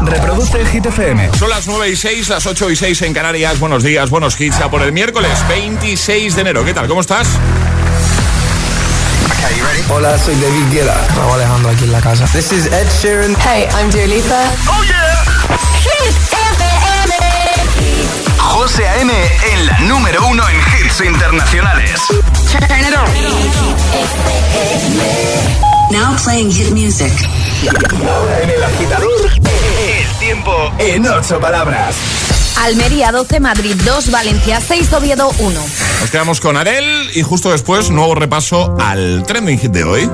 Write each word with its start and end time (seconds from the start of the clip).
Reproduce 0.00 0.60
el 0.60 0.68
Hit 0.68 0.86
FM. 0.86 1.30
Son 1.38 1.48
las 1.48 1.66
9 1.66 1.88
y 1.90 1.96
6, 1.96 2.28
las 2.28 2.46
8 2.46 2.70
y 2.70 2.76
6 2.76 3.02
en 3.02 3.14
Canarias. 3.14 3.58
Buenos 3.58 3.82
días, 3.82 4.10
buenos 4.10 4.40
hits. 4.40 4.60
A 4.60 4.70
por 4.70 4.82
el 4.82 4.92
miércoles 4.92 5.32
26 5.48 6.34
de 6.34 6.40
enero. 6.40 6.64
¿Qué 6.64 6.72
tal? 6.74 6.86
¿Cómo 6.88 7.00
estás? 7.00 7.28
Hola, 9.90 10.18
soy 10.18 10.34
David 10.36 10.64
Guetta. 10.70 10.94
Raúl 11.16 11.34
Alejandro 11.34 11.70
aquí 11.70 11.84
en 11.84 11.92
la 11.92 12.00
casa. 12.00 12.26
This 12.26 12.52
is 12.52 12.66
Ed 12.66 12.86
Sheeran. 13.00 13.34
Hey, 13.40 13.66
I'm 13.74 13.90
Dua 13.90 14.06
Lipa. 14.06 14.52
¡Oh, 14.68 14.82
yeah! 14.84 15.24
Hit 15.80 16.14
FM. 16.30 17.14
José 18.38 18.86
A.M. 18.86 19.12
en 19.52 19.66
la 19.66 19.78
número 19.80 20.26
uno 20.26 20.42
en 20.48 20.56
hits 20.84 21.00
internacionales. 21.00 22.00
Turn 22.50 22.80
it 22.80 22.94
on. 22.96 23.08
Now 25.90 26.14
playing 26.22 26.50
hit 26.50 26.70
music. 26.72 27.12
Ahora 27.66 28.40
en 28.40 28.50
el 28.50 28.62
agitador, 28.62 29.30
el 29.32 30.18
tiempo 30.20 30.52
en 30.78 31.06
ocho 31.06 31.40
palabras. 31.40 31.96
Almería 32.62 33.10
12, 33.10 33.40
Madrid 33.40 33.74
2, 33.84 34.10
Valencia 34.12 34.60
6, 34.60 34.92
Oviedo 34.92 35.30
1. 35.38 35.60
Nos 36.00 36.10
quedamos 36.10 36.40
con 36.40 36.56
Arel 36.56 37.10
y 37.14 37.22
justo 37.22 37.50
después, 37.50 37.90
nuevo 37.90 38.14
repaso 38.14 38.76
al 38.78 39.24
trending 39.26 39.58
hit 39.58 39.72
de 39.72 39.84
hoy. 39.84 40.10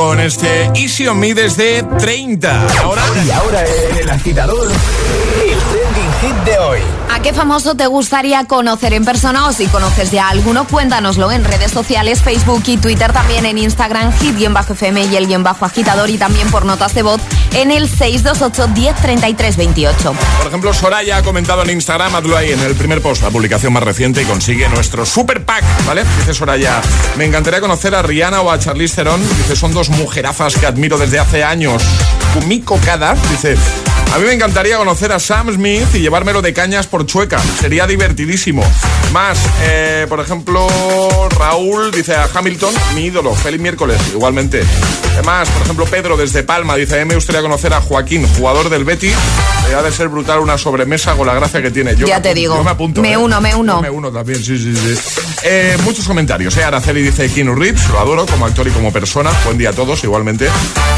Con 0.00 0.18
este 0.18 0.70
Easy 0.74 1.06
on 1.08 1.18
Me 1.20 1.34
desde 1.34 1.82
30. 1.82 2.66
Ahora 2.82 3.02
Y 3.22 3.30
ahora 3.30 3.62
el 4.00 4.08
agitador, 4.08 4.66
el 4.66 5.58
trending 5.58 6.12
hit 6.22 6.44
de 6.46 6.58
hoy. 6.58 6.80
¿A 7.20 7.22
qué 7.22 7.34
famoso 7.34 7.74
te 7.74 7.86
gustaría 7.86 8.46
conocer 8.46 8.94
en 8.94 9.04
persona 9.04 9.46
o 9.46 9.52
si 9.52 9.66
conoces 9.66 10.10
ya 10.10 10.30
alguno? 10.30 10.66
Cuéntanoslo 10.66 11.30
en 11.30 11.44
redes 11.44 11.70
sociales, 11.70 12.22
Facebook 12.22 12.62
y 12.64 12.78
Twitter, 12.78 13.12
también 13.12 13.44
en 13.44 13.58
Instagram, 13.58 14.10
hit-fm 14.20 15.02
y 15.04 15.16
el 15.16 15.26
guion 15.26 15.42
bajo 15.42 15.66
agitador 15.66 16.08
y 16.08 16.16
también 16.16 16.50
por 16.50 16.64
notas 16.64 16.94
de 16.94 17.02
voz 17.02 17.20
en 17.52 17.72
el 17.72 17.90
628 17.90 18.68
1033 18.68 19.56
28. 19.58 20.14
Por 20.38 20.46
ejemplo, 20.46 20.72
Soraya 20.72 21.18
ha 21.18 21.22
comentado 21.22 21.62
en 21.62 21.68
Instagram, 21.68 22.16
hazlo 22.16 22.38
ahí 22.38 22.52
en 22.52 22.60
el 22.60 22.74
primer 22.74 23.02
post, 23.02 23.22
la 23.22 23.28
publicación 23.28 23.74
más 23.74 23.82
reciente 23.82 24.22
y 24.22 24.24
consigue 24.24 24.66
nuestro 24.70 25.04
super 25.04 25.44
pack, 25.44 25.62
¿vale? 25.86 26.04
Dice 26.20 26.32
Soraya, 26.32 26.80
me 27.18 27.26
encantaría 27.26 27.60
conocer 27.60 27.94
a 27.94 28.00
Rihanna 28.00 28.40
o 28.40 28.50
a 28.50 28.58
Charlize 28.58 28.96
Theron. 28.96 29.20
Dice, 29.20 29.56
son 29.56 29.74
dos 29.74 29.90
mujerazas 29.90 30.56
que 30.56 30.64
admiro 30.64 30.96
desde 30.96 31.18
hace 31.18 31.44
años. 31.44 31.82
Kumiko 32.32 32.78
Kada, 32.82 33.14
dice, 33.30 33.58
a 34.12 34.18
mí 34.18 34.24
me 34.24 34.32
encantaría 34.32 34.76
conocer 34.76 35.12
a 35.12 35.18
Sam 35.18 35.52
Smith 35.54 35.94
y 35.94 36.00
llevármelo 36.00 36.42
de 36.42 36.52
cañas 36.52 36.86
por 36.86 37.06
Chueca. 37.06 37.38
Sería 37.60 37.86
divertidísimo. 37.86 38.62
Más, 39.12 39.38
eh, 39.62 40.06
por 40.08 40.20
ejemplo, 40.20 40.68
Raúl 41.38 41.90
dice 41.92 42.14
a 42.14 42.28
Hamilton, 42.32 42.74
mi 42.94 43.06
ídolo, 43.06 43.34
feliz 43.34 43.60
miércoles, 43.60 44.00
igualmente. 44.12 44.62
Más, 45.24 45.48
por 45.50 45.62
ejemplo, 45.62 45.86
Pedro 45.86 46.16
desde 46.16 46.42
Palma 46.42 46.76
dice, 46.76 46.96
a 46.96 47.04
mí 47.04 47.08
me 47.08 47.14
gustaría 47.14 47.42
conocer 47.42 47.72
a 47.72 47.80
Joaquín, 47.80 48.26
jugador 48.36 48.68
del 48.68 48.84
Betis. 48.84 49.14
Ha 49.74 49.82
de 49.82 49.92
ser 49.92 50.08
brutal 50.08 50.40
una 50.40 50.58
sobremesa 50.58 51.14
con 51.14 51.26
la 51.26 51.34
gracia 51.34 51.62
que 51.62 51.70
tiene. 51.70 51.94
Yo 51.94 52.06
Ya 52.06 52.20
te 52.20 52.34
digo. 52.34 52.56
Yo 52.56 52.64
me 52.64 52.70
apunto. 52.70 53.00
Me 53.00 53.12
¿eh? 53.12 53.16
uno, 53.16 53.40
me 53.40 53.54
uno. 53.54 53.76
Yo 53.76 53.82
Me 53.82 53.90
uno 53.90 54.10
también, 54.10 54.42
sí, 54.42 54.58
sí, 54.58 54.74
sí. 54.74 55.20
Eh, 55.44 55.78
muchos 55.84 56.06
comentarios. 56.06 56.56
¿eh? 56.56 56.64
Araceli 56.64 57.02
dice 57.02 57.28
Keanu 57.30 57.54
Reeves, 57.54 57.88
lo 57.88 58.00
adoro 58.00 58.26
como 58.26 58.46
actor 58.46 58.66
y 58.66 58.72
como 58.72 58.92
persona. 58.92 59.30
Buen 59.44 59.58
día 59.58 59.70
a 59.70 59.72
todos, 59.72 60.02
igualmente. 60.04 60.48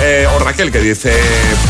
Eh, 0.01 0.27
o 0.35 0.39
Raquel 0.39 0.73
que 0.73 0.81
dice, 0.81 1.13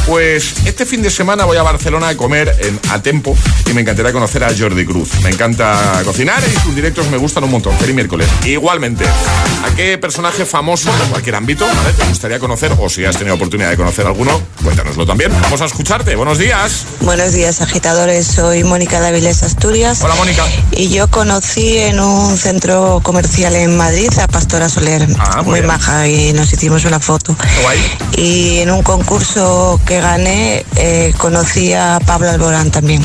pues 0.06 0.54
este 0.64 0.86
fin 0.86 1.02
de 1.02 1.10
semana 1.10 1.44
voy 1.44 1.56
a 1.56 1.62
Barcelona 1.62 2.08
a 2.10 2.16
comer 2.16 2.56
en 2.60 2.78
a 2.90 3.02
tempo 3.02 3.36
y 3.68 3.74
me 3.74 3.80
encantaría 3.80 4.12
conocer 4.12 4.44
a 4.44 4.56
Jordi 4.56 4.86
Cruz. 4.86 5.20
Me 5.22 5.30
encanta 5.30 6.02
cocinar 6.04 6.42
y 6.46 6.60
sus 6.60 6.74
directos 6.74 7.10
me 7.10 7.16
gustan 7.16 7.44
un 7.44 7.50
montón. 7.50 7.76
Feliz 7.78 7.94
miércoles. 7.94 8.28
Igualmente, 8.44 9.04
¿a 9.04 9.74
qué 9.74 9.98
personaje 9.98 10.46
famoso 10.46 10.90
de 10.92 11.10
cualquier 11.10 11.34
ámbito 11.34 11.66
¿vale? 11.66 11.92
te 11.92 12.04
gustaría 12.04 12.38
conocer? 12.38 12.72
O 12.78 12.88
si 12.88 13.04
has 13.04 13.16
tenido 13.16 13.34
oportunidad 13.34 13.70
de 13.70 13.76
conocer 13.76 14.06
alguno, 14.06 14.40
cuéntanoslo 14.62 15.04
también. 15.04 15.32
Vamos 15.42 15.60
a 15.60 15.66
escucharte. 15.66 16.14
Buenos 16.14 16.38
días. 16.38 16.86
Buenos 17.00 17.32
días, 17.32 17.60
agitadores. 17.60 18.26
Soy 18.26 18.62
Mónica 18.62 19.00
de 19.00 19.08
Avilés, 19.08 19.42
Asturias. 19.42 20.02
Hola, 20.02 20.14
Mónica. 20.14 20.44
Y 20.70 20.88
yo 20.88 21.08
conocí 21.08 21.78
en 21.78 21.98
un 21.98 22.36
centro 22.38 23.00
comercial 23.02 23.54
en 23.56 23.76
Madrid 23.76 24.08
a 24.20 24.28
Pastora 24.28 24.68
Soler, 24.68 25.06
Ah, 25.18 25.42
muy 25.42 25.62
maja, 25.62 26.06
y 26.06 26.32
nos 26.32 26.52
hicimos 26.52 26.84
una 26.84 27.00
foto. 27.00 27.34
Guay. 27.62 27.78
Y 28.16 28.58
en 28.60 28.70
un 28.70 28.82
concurso 28.82 29.80
que 29.84 30.00
gané 30.00 30.64
eh, 30.76 31.12
conocí 31.18 31.72
a 31.72 31.98
Pablo 32.06 32.30
Alborán 32.30 32.70
también. 32.70 33.02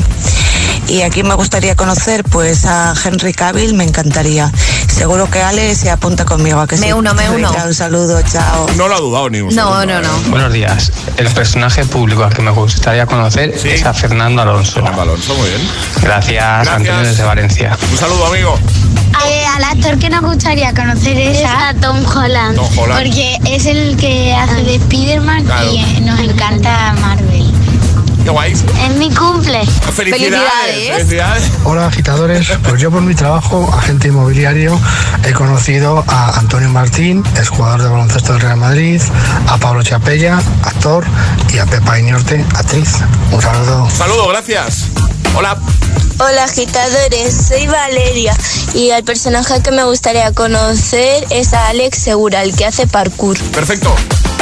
Y 0.88 1.02
aquí 1.02 1.22
me 1.22 1.34
gustaría 1.34 1.76
conocer 1.76 2.24
pues 2.24 2.64
a 2.64 2.94
Henry 3.04 3.34
Cavill, 3.34 3.74
me 3.74 3.84
encantaría. 3.84 4.50
Seguro 4.88 5.30
que 5.30 5.40
Ale 5.42 5.74
se 5.74 5.90
apunta 5.90 6.24
conmigo 6.24 6.60
a 6.60 6.66
que 6.66 6.76
Me 6.78 6.86
sí. 6.88 6.92
uno, 6.94 7.12
me 7.14 7.28
uno. 7.30 7.52
Un 7.66 7.74
saludo, 7.74 8.20
chao. 8.22 8.66
No 8.76 8.88
lo 8.88 8.94
ha 8.96 8.98
dudado 8.98 9.28
ni 9.30 9.40
un 9.40 9.54
No, 9.54 9.64
segundo, 9.82 9.86
no, 9.86 9.98
¿eh? 10.00 10.02
no. 10.24 10.30
Buenos 10.30 10.52
días. 10.52 10.90
El 11.18 11.28
personaje 11.28 11.84
público 11.84 12.24
al 12.24 12.32
que 12.32 12.40
me 12.42 12.50
gustaría 12.52 13.04
conocer 13.06 13.54
Sí. 13.60 13.68
es 13.68 13.84
a 13.84 13.92
Fernando 13.92 14.40
Alonso. 14.42 14.72
Fernando 14.72 15.02
Alonso, 15.02 15.34
muy 15.34 15.48
bien. 15.48 15.60
Gracias, 16.00 16.68
Antonio 16.68 16.96
desde 17.00 17.22
Valencia. 17.22 17.76
Un 17.92 17.98
saludo, 17.98 18.26
amigo. 18.26 18.58
Eh, 19.26 19.44
al 19.56 19.64
actor 19.64 19.98
que 19.98 20.08
nos 20.08 20.22
gustaría 20.22 20.72
conocer 20.72 21.18
es 21.18 21.44
a 21.44 21.74
Tom 21.80 21.98
Holland, 22.06 22.56
Tom 22.56 22.78
Holland. 22.78 23.02
porque 23.04 23.36
es 23.44 23.66
el 23.66 23.96
que 23.98 24.32
hace 24.34 24.62
de 24.62 24.76
Spider-Man 24.76 25.44
Claro. 25.44 25.70
y 25.72 25.78
eh, 25.80 26.00
nos 26.00 26.18
encanta 26.20 26.94
Marvel. 27.00 27.47
Qué 28.28 28.32
guay. 28.32 28.52
Es 28.52 28.94
mi 28.98 29.10
cumple. 29.14 29.64
Felicidades. 29.64 29.96
Felicidades. 29.96 30.96
Felicidades. 30.98 31.50
Hola 31.64 31.86
agitadores, 31.86 32.46
pues 32.68 32.78
yo 32.78 32.90
por 32.90 33.00
mi 33.00 33.14
trabajo, 33.14 33.72
agente 33.72 34.08
inmobiliario, 34.08 34.78
he 35.24 35.32
conocido 35.32 36.04
a 36.06 36.38
Antonio 36.38 36.68
Martín, 36.68 37.24
es 37.40 37.48
jugador 37.48 37.82
de 37.82 37.88
baloncesto 37.88 38.34
del 38.34 38.42
Real 38.42 38.58
Madrid, 38.58 39.00
a 39.46 39.56
Pablo 39.56 39.82
Chapella, 39.82 40.42
actor, 40.62 41.06
y 41.54 41.56
a 41.56 41.64
Pepa 41.64 41.98
Iñorte, 41.98 42.44
actriz. 42.54 42.96
Un 43.32 43.40
saludo. 43.40 43.88
Saludo, 43.88 44.28
gracias. 44.28 44.84
Hola. 45.34 45.56
Hola 46.18 46.44
agitadores, 46.44 47.46
soy 47.48 47.66
Valeria 47.66 48.36
y 48.74 48.90
el 48.90 49.04
personaje 49.04 49.62
que 49.62 49.70
me 49.70 49.84
gustaría 49.84 50.34
conocer 50.34 51.24
es 51.30 51.54
a 51.54 51.68
Alex 51.68 51.96
Segura, 51.96 52.42
el 52.42 52.54
que 52.54 52.66
hace 52.66 52.86
parkour. 52.86 53.38
Perfecto. 53.54 53.94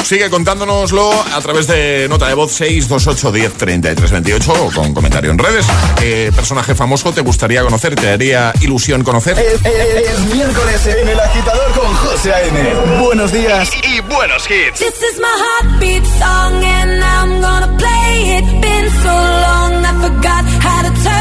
Sigue 0.07 0.31
contándonoslo 0.31 1.11
a 1.35 1.41
través 1.41 1.67
de 1.67 2.07
nota 2.09 2.29
de 2.29 2.35
voz 2.35 2.53
628 2.53 3.33
10 3.81 3.97
33 3.97 4.11
28 4.13 4.53
o 4.65 4.71
con 4.73 4.95
comentario 4.95 5.31
en 5.31 5.39
redes. 5.39 5.67
¿Qué 5.99 6.33
personaje 6.35 6.75
famoso 6.75 7.13
te 7.13 7.21
gustaría 7.21 7.63
conocer? 7.63 7.95
¿Te 7.95 8.11
haría 8.11 8.53
ilusión 8.61 9.03
conocer? 9.05 9.39
Es, 9.39 9.55
es- 9.65 10.11
es 10.11 10.21
miércoles 10.35 10.87
en 10.87 11.09
el 11.09 11.21
agitador 11.21 11.73
con 11.73 11.95
José 11.95 12.33
A.M. 12.33 12.75
Buenos 13.01 13.33
días 13.33 13.71
y, 13.83 13.97
y 13.97 14.01
buenos 14.01 14.45
hits. 14.51 14.79
This 14.79 14.89
is 15.03 15.19
my 15.21 15.27
heartbeat 15.63 16.05
song 16.19 16.63
and 16.65 17.03
I'm 17.03 17.41
gonna 17.41 17.77
play 17.77 18.39
it. 18.39 18.45
Been 18.61 18.91
so 19.03 19.09
long 19.13 19.85
I 19.85 19.93
forgot 20.03 20.45
how 20.63 20.83
to 20.83 21.03
turn 21.03 21.16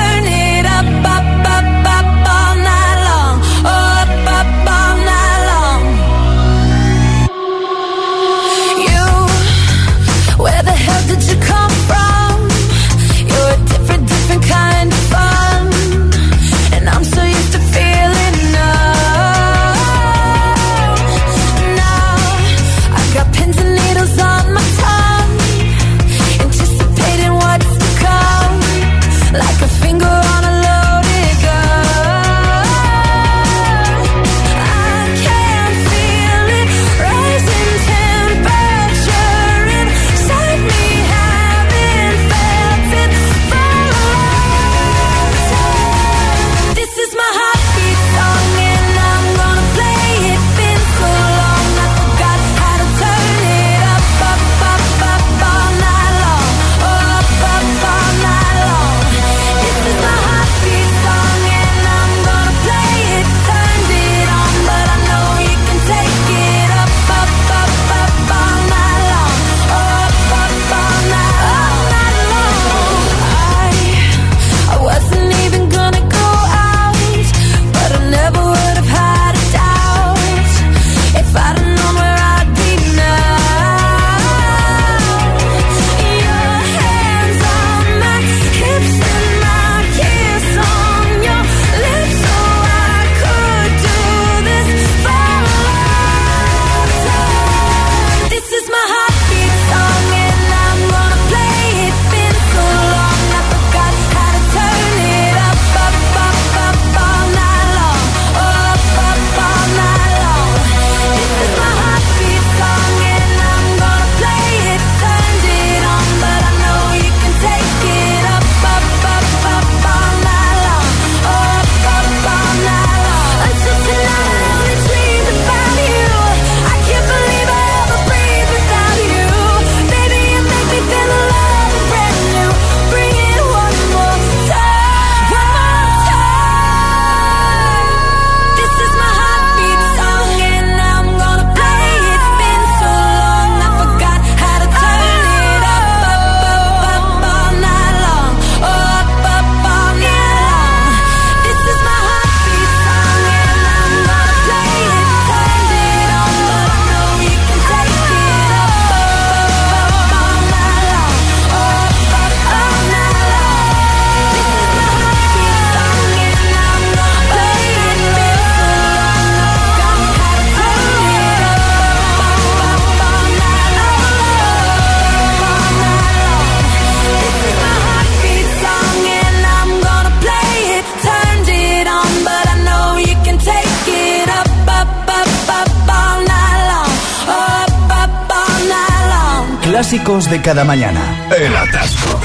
de 190.36 190.42
cada 190.42 190.66
mañana. 190.66 191.28
El 191.38 191.56
atasco. 191.56 192.20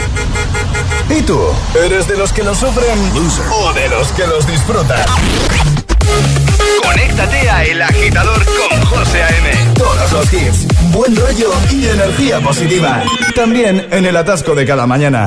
¿Y 1.08 1.22
tú? 1.22 1.38
¿Eres 1.84 2.08
de 2.08 2.16
los 2.16 2.32
que 2.32 2.42
lo 2.42 2.54
sufren 2.54 2.98
o 3.52 3.72
de 3.72 3.88
los 3.88 4.08
que 4.12 4.26
los 4.26 4.46
disfrutan? 4.46 5.04
Conéctate 6.82 7.50
a 7.50 7.64
El 7.64 7.82
Agitador 7.82 8.44
con 8.44 8.84
José 8.86 9.22
A.M. 9.22 9.74
Todos 9.74 10.12
los 10.12 10.32
hits, 10.32 10.66
buen 10.90 11.14
rollo 11.14 11.52
y 11.70 11.86
energía 11.86 12.40
positiva. 12.40 13.02
También 13.36 13.86
en 13.92 14.04
el 14.04 14.16
atasco 14.16 14.54
de 14.54 14.66
cada 14.66 14.86
mañana. 14.86 15.26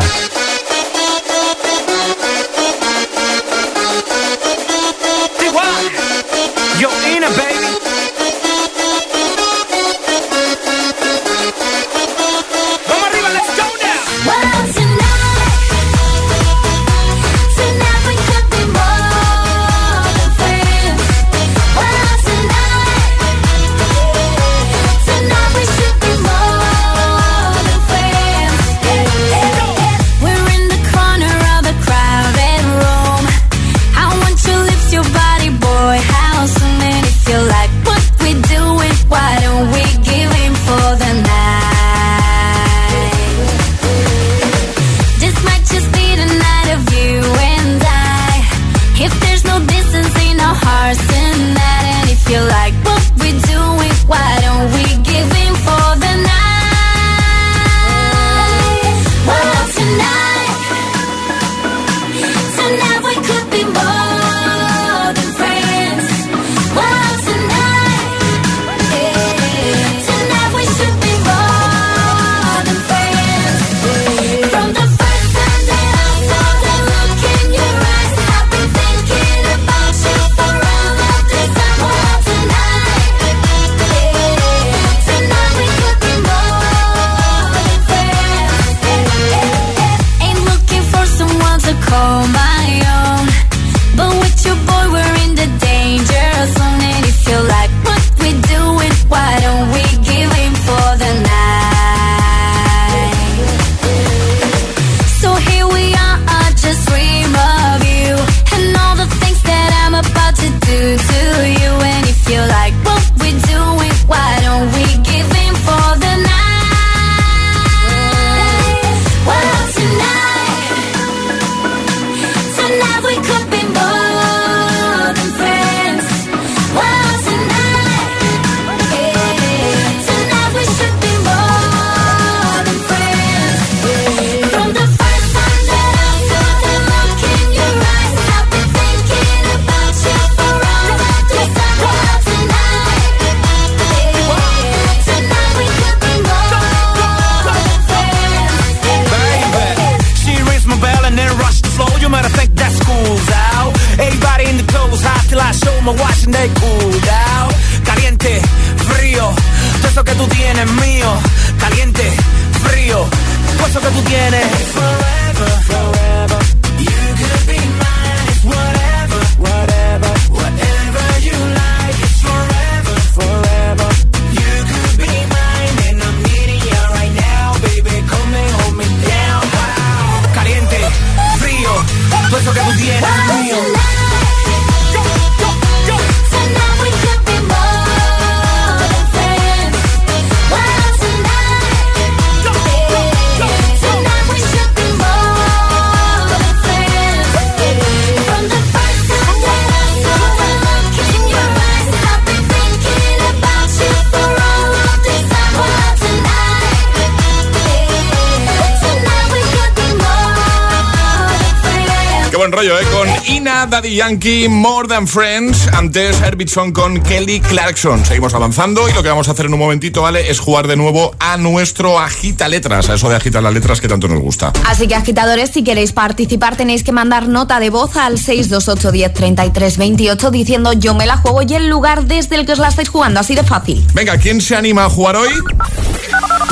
Yankee, 213.96 214.48
More 214.50 214.88
Than 214.88 215.08
Friends, 215.08 215.68
antes 215.74 216.20
Herbitson 216.22 216.72
con 216.72 217.02
Kelly 217.02 217.40
Clarkson. 217.40 218.04
Seguimos 218.06 218.34
avanzando 218.34 218.90
y 218.90 218.94
lo 218.94 219.04
que 219.04 219.10
vamos 219.10 219.28
a 219.28 219.32
hacer 219.32 219.46
en 219.46 219.54
un 219.54 219.60
momentito, 219.60 220.02
¿vale? 220.02 220.30
Es 220.32 220.40
jugar 220.40 220.68
de 220.68 220.76
nuevo 220.76 221.16
a 221.20 221.38
nuestro 221.38 222.00
agita 222.00 222.48
letras, 222.48 222.90
a 222.90 222.96
eso 222.96 223.10
de 223.10 223.16
agita 223.16 223.42
las 223.42 223.54
letras 223.54 223.82
que 223.82 223.88
tanto 223.88 224.08
nos 224.08 224.20
gusta. 224.20 224.52
Así 224.66 224.88
que 224.88 224.96
agitadores, 224.96 225.52
si 225.52 225.64
queréis 225.64 225.92
participar 225.92 226.56
tenéis 226.56 226.84
que 226.84 226.92
mandar 226.92 227.28
nota 227.28 227.60
de 227.60 227.70
voz 227.70 227.96
al 227.96 228.18
628 228.18 228.92
10 228.92 229.14
33 229.14 229.78
28 229.78 230.32
diciendo 230.32 230.74
yo 230.74 230.96
me 230.96 231.06
la 231.06 231.18
juego 231.18 231.42
y 231.44 231.54
el 231.54 231.70
lugar 231.70 232.06
desde 232.06 232.36
el 232.36 232.46
que 232.46 232.54
os 232.54 232.60
la 232.60 232.70
estáis 232.70 232.90
jugando, 232.90 233.20
así 233.20 233.36
de 233.36 233.44
fácil. 233.44 233.86
Venga, 233.94 234.18
¿quién 234.18 234.42
se 234.42 234.56
anima 234.56 234.86
a 234.86 234.90
jugar 234.90 235.16
hoy? 235.16 235.32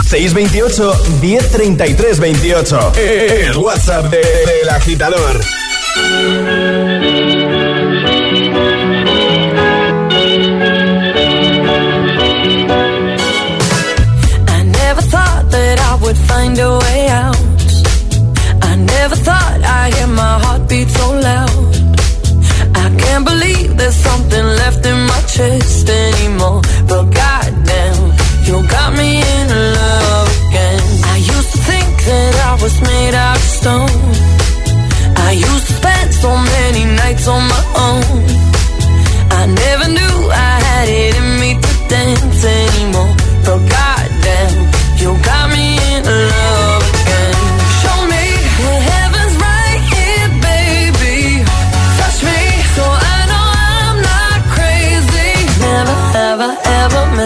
628 0.08 1.04
1033 1.22 2.20
28. 2.20 2.94
El 2.98 3.58
WhatsApp 3.58 4.12
del 4.12 4.70
agitador. 4.70 5.42
a 16.62 16.72
way 16.86 17.02
out. 17.10 17.38
I 18.70 18.76
never 18.76 19.16
thought 19.28 19.60
I'd 19.78 19.94
hear 19.96 20.12
my 20.24 20.34
heartbeat 20.44 20.90
so 21.00 21.08
loud. 21.28 21.52
I 22.84 22.88
can't 23.02 23.26
believe 23.32 23.78
there's 23.78 24.00
something 24.10 24.46
left 24.62 24.86
in 24.92 25.00
my 25.12 25.22
chest 25.34 25.90
anymore. 25.90 26.62
But 26.90 27.04
God 27.20 27.31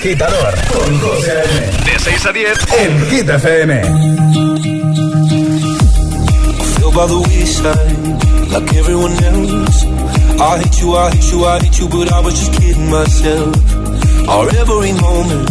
agitador 0.00 0.54
con 0.72 1.00
José 1.00 1.30
A.M. 1.30 1.84
De 1.84 1.98
6 1.98 2.26
a 2.26 2.32
10 2.32 2.58
en 2.78 3.10
Hit 3.10 3.28
FM. 3.28 3.82
by 6.92 7.06
the 7.06 7.20
wayside 7.28 8.50
like 8.50 8.74
everyone 8.74 9.12
else. 9.12 9.84
I 10.40 10.58
hate 10.58 10.80
you, 10.80 10.96
I 10.96 11.10
hate 11.10 11.30
you, 11.30 11.44
I 11.44 11.58
hate 11.60 11.78
you, 11.78 11.88
but 11.88 12.12
I 12.12 12.20
was 12.20 12.34
just 12.34 12.52
kidding 12.60 12.90
myself. 12.90 13.54
Our 14.28 14.48
every 14.48 14.92
moment, 14.94 15.50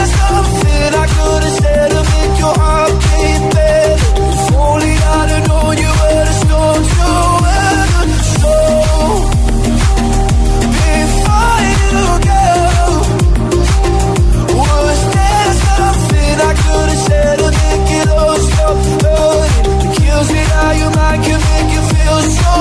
I 0.93 1.05
could 1.13 1.43
have 1.43 1.55
said 1.61 1.89
to 1.93 2.01
make 2.13 2.35
your 2.43 2.55
heart 2.61 2.91
beat 3.03 3.43
better? 3.53 3.97
If 4.31 4.53
only 4.55 4.93
I'd 5.15 5.29
have 5.33 5.43
known 5.47 5.73
you 5.83 5.91
were 5.99 6.23
the 6.29 6.35
storm 6.41 6.81
to 6.91 7.07
weather. 7.43 7.87
Before 11.01 11.59
you 11.69 12.05
go, 12.31 12.45
was 14.57 14.99
there 15.15 15.51
something 15.67 16.35
I 16.49 16.53
could 16.63 16.89
have 16.93 17.03
said 17.07 17.35
to 17.41 17.49
make 17.61 17.89
it 17.99 18.07
all 18.09 18.37
stop 18.49 18.77
hurting? 19.03 19.91
Kills 19.97 20.29
make 21.49 21.69
you 21.75 21.83
feel. 21.91 22.19
So, 22.39 22.53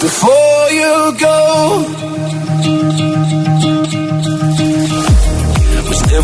before 0.00 0.64
you 0.70 0.94
go, 1.18 1.99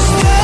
Was 0.00 0.39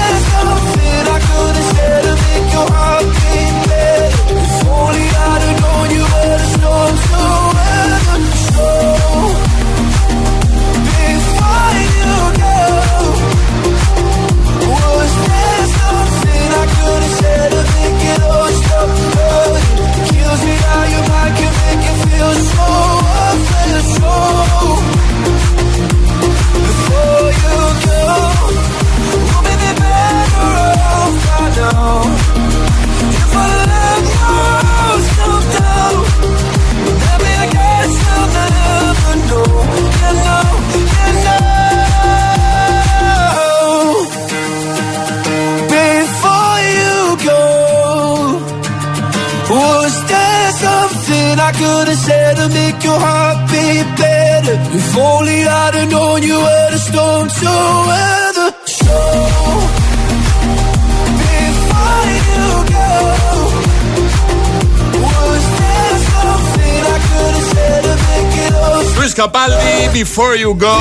Before 70.17 70.41
You 70.41 70.57
Go. 70.57 70.79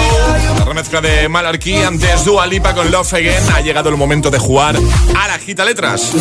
La 0.60 0.64
remezcla 0.64 1.02
de 1.02 1.28
Malarkey, 1.28 1.84
antes 1.84 2.24
Dua 2.24 2.48
Lipa 2.48 2.74
con 2.74 2.90
Love 2.90 3.16
Again. 3.16 3.44
Ha 3.54 3.60
llegado 3.60 3.90
el 3.90 3.98
momento 3.98 4.32
de 4.32 4.40
jugar 4.40 4.78
a 4.78 5.28
la 5.28 5.38
gita 5.40 5.66
letras. 5.66 6.14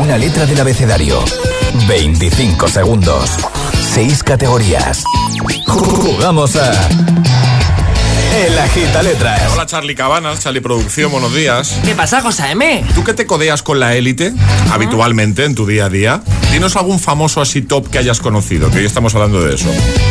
Una 0.00 0.16
letra 0.16 0.46
del 0.46 0.58
abecedario. 0.58 1.22
25 1.86 2.68
segundos. 2.68 3.32
6 3.92 4.22
categorías. 4.22 5.04
Jugamos 5.66 6.56
a. 6.56 6.72
El 8.32 8.56
agita 8.58 9.02
letras. 9.02 9.42
Hola 9.52 9.66
Charlie 9.66 9.94
Cabanas, 9.94 10.40
Charlie 10.40 10.60
Producción, 10.60 11.10
buenos 11.10 11.34
días. 11.34 11.76
¿Qué 11.84 11.94
pasa, 11.94 12.20
José 12.22 12.52
M? 12.52 12.84
¿Tú 12.94 13.02
que 13.04 13.12
te 13.12 13.26
codeas 13.26 13.62
con 13.62 13.80
la 13.80 13.94
élite 13.96 14.32
habitualmente 14.70 15.44
en 15.44 15.54
tu 15.54 15.66
día 15.66 15.86
a 15.86 15.88
día? 15.88 16.22
Dinos 16.52 16.76
algún 16.76 16.98
famoso 17.00 17.40
así 17.40 17.60
top 17.62 17.90
que 17.90 17.98
hayas 17.98 18.20
conocido, 18.20 18.70
que 18.70 18.78
hoy 18.78 18.84
estamos 18.86 19.14
hablando 19.14 19.42
de 19.42 19.56
eso. 19.56 19.66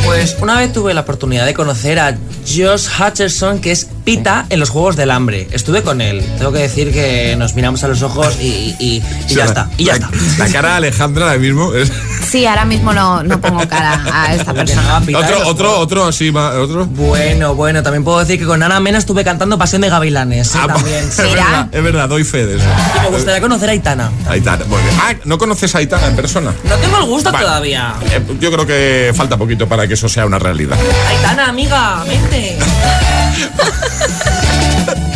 Pues 0.06 0.36
una 0.42 0.58
vez 0.58 0.72
tuve 0.74 0.94
la 0.94 1.02
oportunidad 1.02 1.46
de 1.46 1.54
conocer 1.54 1.98
a 2.00 2.18
Josh 2.46 2.88
Hutcherson, 3.00 3.60
que 3.62 3.72
es 3.72 3.88
Pita 4.04 4.46
en 4.50 4.60
los 4.60 4.70
Juegos 4.70 4.96
del 4.96 5.12
Hambre. 5.12 5.48
Estuve 5.52 5.82
con 5.82 6.02
él. 6.02 6.22
Tengo 6.38 6.52
que 6.52 6.60
decir 6.60 6.92
que 6.92 7.36
nos 7.38 7.56
miramos 7.56 7.84
a 7.84 7.88
los 7.88 8.02
ojos 8.02 8.38
y, 8.42 8.76
y- 8.80 9.04
y 9.30 9.34
ya 9.34 9.46
está. 9.46 9.69
Y 9.80 9.86
ya 9.86 9.98
la, 9.98 10.08
está. 10.08 10.46
La 10.46 10.52
cara 10.52 10.70
de 10.72 10.76
Alejandra 10.76 11.26
ahora 11.28 11.40
mismo 11.40 11.74
es... 11.74 11.92
Sí, 12.30 12.46
ahora 12.46 12.66
mismo 12.66 12.94
no, 12.94 13.24
no 13.24 13.42
pongo 13.42 13.68
cara 13.68 14.04
a 14.14 14.36
esta 14.36 14.54
persona. 14.54 15.02
Otro, 15.18 15.48
otro, 15.48 15.80
otro 15.80 16.06
así, 16.06 16.32
ma- 16.32 16.52
otro. 16.52 16.86
Bueno, 16.86 17.56
bueno, 17.56 17.82
también 17.82 18.04
puedo 18.04 18.20
decir 18.20 18.38
que 18.38 18.46
con 18.46 18.62
Ana 18.62 18.80
Mena 18.80 19.00
estuve 19.00 19.24
cantando 19.24 19.58
Pasión 19.58 19.82
de 19.82 19.90
Gavilanes. 19.90 20.54
¿eh? 20.54 20.60
Ah, 20.62 20.68
también. 20.68 20.98
Es 21.08 21.18
verdad, 21.18 21.68
es 21.72 21.84
verdad, 21.84 22.08
doy 22.08 22.24
fe 22.24 22.46
de 22.46 22.58
eso. 22.58 22.66
Y 22.98 23.00
me 23.00 23.08
gustaría 23.10 23.42
conocer 23.42 23.70
a 23.70 23.72
Aitana. 23.72 24.12
Aitana. 24.28 24.64
Bueno, 24.68 24.88
ah, 25.02 25.14
¿no 25.26 25.40
conoces 25.40 25.74
a 25.74 25.80
Aitana 25.80 26.06
en 26.08 26.16
persona? 26.16 26.54
No 26.66 26.76
tengo 26.76 26.98
el 27.00 27.06
gusto 27.06 27.32
Vale. 27.32 27.46
todavía. 27.46 27.96
Eh, 28.12 28.22
yo 28.40 28.52
creo 28.52 28.68
que 28.68 29.12
falta 29.16 29.36
poquito 29.36 29.68
para 29.68 29.88
que 29.88 29.96
eso 29.96 30.08
sea 30.08 30.28
una 30.28 30.38
realidad. 30.38 30.78
Aitana, 31.10 31.48
amiga, 31.50 32.04
vente. 32.08 32.60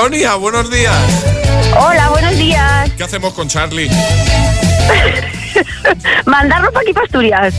Sonia, 0.00 0.36
buenos 0.36 0.70
días. 0.70 0.94
Hola, 1.76 2.10
buenos 2.10 2.38
días. 2.38 2.88
¿Qué 2.96 3.02
hacemos 3.02 3.34
con 3.34 3.48
Charlie? 3.48 3.90
Mandarnos 6.24 6.72
para 6.72 6.84
aquí 6.84 6.92
para 6.92 7.06
Asturias. 7.06 7.52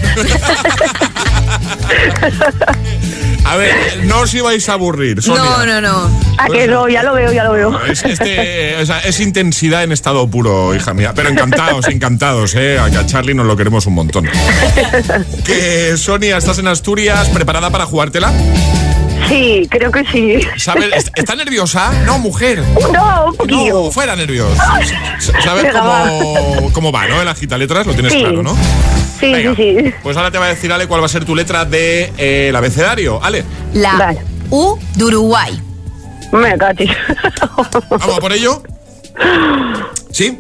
A 3.44 3.58
ver, 3.58 4.06
no 4.06 4.22
os 4.22 4.34
ibais 4.34 4.70
a 4.70 4.74
aburrir, 4.74 5.22
Sonia. 5.22 5.44
No, 5.44 5.66
no, 5.66 5.82
no. 5.82 6.10
A 6.38 6.48
que 6.48 6.66
no, 6.68 6.88
ya 6.88 7.04
lo 7.04 7.14
veo, 7.14 7.34
ya 7.34 7.44
lo 7.44 7.52
veo. 7.52 7.78
Es, 7.86 8.06
este, 8.06 8.78
o 8.78 8.86
sea, 8.86 9.00
es 9.00 9.20
intensidad 9.20 9.84
en 9.84 9.92
estado 9.92 10.26
puro, 10.30 10.74
hija 10.74 10.94
mía. 10.94 11.12
Pero 11.14 11.28
encantados, 11.28 11.90
encantados, 11.90 12.56
¿eh? 12.56 12.80
A 12.80 13.06
Charlie 13.06 13.34
nos 13.34 13.48
lo 13.48 13.58
queremos 13.58 13.86
un 13.86 13.96
montón. 13.96 14.30
Que 15.44 15.98
Sonia, 15.98 16.38
estás 16.38 16.58
en 16.60 16.70
Asturias, 16.70 17.28
preparada 17.30 17.70
para 17.70 17.86
jugártela. 17.86 18.32
Sí, 19.30 19.68
creo 19.70 19.92
que 19.92 20.04
sí. 20.06 20.40
¿Sabes? 20.58 20.92
¿Est- 20.94 21.10
¿Está 21.16 21.36
nerviosa? 21.36 21.92
No, 22.06 22.18
mujer. 22.20 22.62
No, 22.92 23.26
un 23.28 23.36
poquillo. 23.36 23.84
No, 23.86 23.92
fuera 23.92 24.16
nervioso. 24.16 24.56
¿Sabes 25.44 25.72
cómo, 25.74 26.72
cómo 26.74 26.92
va, 26.92 27.08
no? 27.08 27.20
En 27.20 27.26
la 27.26 27.36
gita 27.36 27.58
letras 27.58 27.86
lo 27.88 27.94
tienes 27.94 28.12
Sí. 28.14 28.20
claro, 28.20 28.42
¿no? 28.44 28.56
Sí, 29.20 29.32
Venga, 29.34 29.56
sí, 29.56 29.76
sí. 29.84 29.94
Pues 30.02 30.18
ahora 30.18 30.32
te 30.32 30.38
va 30.38 30.46
a 30.46 30.50
decir 30.50 30.72
Ale 30.74 30.88
cuál 30.88 31.02
va 31.02 31.06
a 31.06 31.10
ser 31.10 31.26
tu 31.26 31.36
letra 31.36 31.66
de 31.66 32.12
eh, 32.18 32.48
el 32.50 32.56
abecedario. 32.56 33.24
Ale, 33.24 33.44
La 33.74 34.16
U 34.50 34.80
de 34.96 35.04
Uruguay. 35.06 35.62
Me 36.32 36.58
cachis. 36.58 36.90
vamos 37.90 38.18
a 38.18 38.20
por 38.22 38.32
ello. 38.34 38.64
¿Sí? 40.12 40.38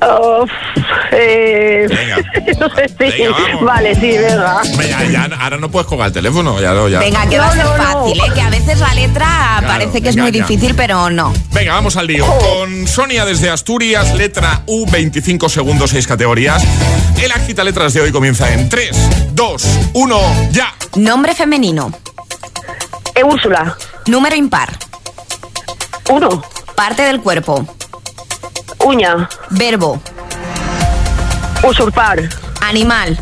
Eh, 1.11 1.85
Venga. 1.87 2.17
no 2.59 2.75
sé 2.75 2.87
si. 2.89 2.95
Venga, 3.23 3.35
vale, 3.61 3.95
sí, 3.95 4.17
venga. 4.17 4.61
Ya, 4.89 5.03
ya, 5.05 5.29
ahora 5.39 5.57
no 5.57 5.69
puedes 5.69 5.87
colgar 5.87 6.07
el 6.07 6.13
teléfono. 6.13 6.59
Ya, 6.59 6.73
lo- 6.73 6.89
ya. 6.89 6.99
Venga, 6.99 7.27
que 7.27 7.37
va 7.39 7.47
a 7.49 7.53
ser 7.53 7.65
fácil, 7.65 8.19
¿eh? 8.19 8.33
Que 8.33 8.41
a 8.41 8.49
veces 8.49 8.79
la 8.79 8.93
letra 8.93 9.25
Claro, 9.59 9.67
parece 9.67 10.01
que 10.01 10.09
es 10.09 10.15
venga, 10.15 10.29
muy 10.29 10.37
ya. 10.39 10.45
difícil, 10.45 10.75
pero 10.75 11.09
no. 11.09 11.31
Venga, 11.51 11.73
vamos 11.73 11.95
al 11.97 12.07
lío. 12.07 12.25
Con 12.25 12.87
Sonia 12.87 13.25
desde 13.25 13.49
Asturias, 13.49 14.13
letra 14.15 14.63
U, 14.65 14.85
25 14.89 15.47
segundos, 15.49 15.91
6 15.91 16.07
categorías. 16.07 16.63
El 17.21 17.31
agita 17.31 17.63
letras 17.63 17.93
de 17.93 18.01
hoy 18.01 18.11
comienza 18.11 18.51
en 18.51 18.69
3, 18.69 18.89
2, 19.33 19.63
1, 19.93 20.19
ya. 20.51 20.73
Nombre 20.95 21.35
femenino. 21.35 21.91
Eh, 23.15 23.23
Úrsula. 23.23 23.77
Número 24.07 24.35
impar. 24.35 24.69
Uno. 26.09 26.41
Parte 26.75 27.03
del 27.03 27.19
cuerpo. 27.21 27.65
Uña. 28.89 29.29
Verbo. 29.51 30.01
Usurpar. 31.61 32.27
Animal. 32.59 33.15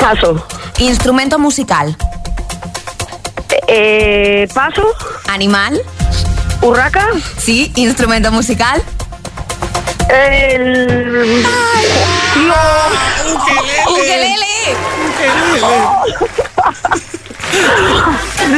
Paso. 0.00 0.42
Instrumento 0.78 1.38
musical. 1.38 1.94
Eh, 3.66 4.48
paso. 4.54 4.94
Animal. 5.28 5.82
Urraca. 6.62 7.06
Sí, 7.36 7.70
instrumento 7.76 8.32
musical. 8.32 8.82
El. 10.08 11.44
Ukelele. 13.90 14.76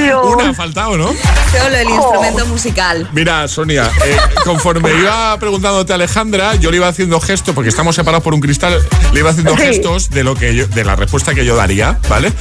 Dios. 0.05 0.24
Una 0.24 0.50
ha 0.50 0.55
faltado, 0.55 0.96
¿no? 0.96 1.09
Solo 1.09 1.76
el 1.76 1.88
instrumento 1.90 2.46
musical. 2.46 3.09
Mira, 3.12 3.46
Sonia, 3.48 3.90
eh, 4.05 4.16
conforme 4.44 4.92
iba 4.94 5.37
preguntándote 5.38 5.92
a 5.92 5.96
Alejandra, 5.96 6.55
yo 6.57 6.70
le 6.70 6.76
iba 6.76 6.88
haciendo 6.88 7.20
gestos, 7.20 7.55
porque 7.55 7.70
estamos 7.70 7.96
separados 7.96 8.22
por 8.22 8.35
un 8.35 8.40
cristal, 8.40 8.79
le 9.12 9.20
iba 9.20 9.31
haciendo 9.31 9.57
Sí. 9.57 9.62
gestos 9.62 10.11
de 10.11 10.22
lo 10.24 10.35
que 10.37 10.55
yo- 10.55 10.66
de 10.68 10.85
la 10.85 10.96
respuesta 10.96 11.35
que 11.35 11.44
yo 11.44 11.57
daría, 11.57 11.98
¿vale? 12.09 12.33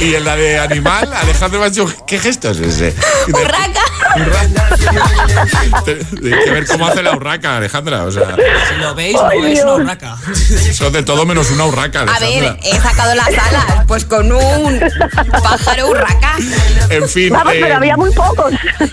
Y 0.00 0.14
en 0.14 0.24
la 0.24 0.36
de 0.36 0.58
animal, 0.58 1.12
Alejandra 1.12 1.58
me 1.60 1.66
ha 1.66 1.70
dicho, 1.70 1.86
¿qué 2.06 2.18
gesto 2.18 2.50
es 2.50 2.58
ese? 2.58 2.94
Urraca. 3.28 3.80
Hay 5.86 6.44
que 6.44 6.50
ver 6.50 6.66
cómo 6.66 6.86
hace 6.86 7.02
la 7.02 7.12
urraca, 7.16 7.56
Alejandra. 7.56 8.04
O 8.04 8.12
sea, 8.12 8.36
Si 8.68 8.74
lo 8.80 8.94
veis, 8.94 9.14
no 9.14 9.30
es 9.46 9.62
una 9.62 9.72
urraca. 9.74 10.16
son 10.74 10.92
de 10.92 11.02
todo 11.02 11.24
menos 11.24 11.50
una 11.50 11.64
urraca, 11.64 12.02
A 12.02 12.18
ver, 12.18 12.58
he 12.62 12.80
sacado 12.80 13.14
las 13.14 13.28
alas, 13.28 13.84
pues 13.86 14.04
con 14.04 14.30
un 14.32 14.80
pájaro 15.42 15.81
urraca. 15.84 16.36
En 16.90 17.08
fin. 17.08 17.30
Vamos, 17.32 17.54
eh, 17.54 17.58
pero 17.60 17.76
había 17.76 17.96
muy 17.96 18.10
pocos. 18.12 18.52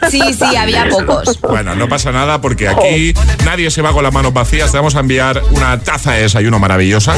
Sí, 0.09 0.21
sí, 0.33 0.55
había 0.55 0.87
pocos. 0.89 1.39
Bueno, 1.41 1.75
no 1.75 1.87
pasa 1.87 2.11
nada 2.11 2.39
porque 2.41 2.67
aquí 2.67 3.13
nadie 3.45 3.69
se 3.71 3.81
va 3.81 3.91
con 3.91 4.03
las 4.03 4.13
manos 4.13 4.33
vacías. 4.33 4.71
Te 4.71 4.77
vamos 4.77 4.95
a 4.95 4.99
enviar 4.99 5.41
una 5.51 5.79
taza 5.79 6.13
de 6.13 6.21
desayuno 6.23 6.59
maravillosa 6.59 7.15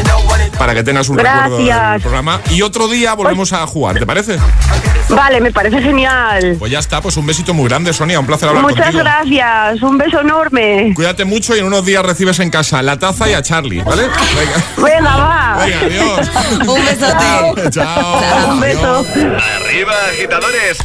para 0.58 0.74
que 0.74 0.84
tengas 0.84 1.10
un 1.10 1.18
recuerdo 1.18 1.58
del 1.58 2.02
programa. 2.02 2.42
Y 2.50 2.62
otro 2.62 2.88
día 2.88 3.14
volvemos 3.14 3.54
a 3.54 3.66
jugar, 3.68 3.98
¿te 4.00 4.06
parece? 4.06 4.38
Vale, 5.10 5.42
me 5.42 5.52
parece 5.52 5.82
genial. 5.82 6.56
Pues 6.58 6.72
ya 6.72 6.80
está, 6.80 7.02
pues 7.02 7.18
un 7.18 7.26
besito 7.26 7.54
muy 7.54 7.68
grande, 7.68 7.92
Sonia. 7.94 8.20
Un 8.20 8.26
placer 8.26 8.48
hablar 8.50 8.64
Muchas 8.64 8.86
contigo. 8.86 9.04
gracias. 9.04 9.82
Un 9.82 9.98
beso 9.98 10.22
enorme. 10.22 10.94
Cuídate 10.96 11.26
mucho 11.26 11.56
y 11.56 11.60
en 11.60 11.66
unos 11.66 11.86
días 11.86 12.04
recibes 12.06 12.40
en 12.40 12.50
casa 12.50 12.82
la 12.82 12.98
taza 12.98 13.30
y 13.30 13.34
a 13.34 13.42
Charlie, 13.42 13.82
¿vale? 13.84 14.04
Venga, 14.04 14.96
Venga, 14.96 15.16
va. 15.18 15.58
venga 15.66 15.80
adiós. 15.82 16.32
Un 16.68 16.86
besote. 16.86 17.70
Chao. 17.72 18.54
Un 18.54 18.60
beso. 18.60 19.06
Arriba, 19.66 19.94
agitadores. 20.10 20.78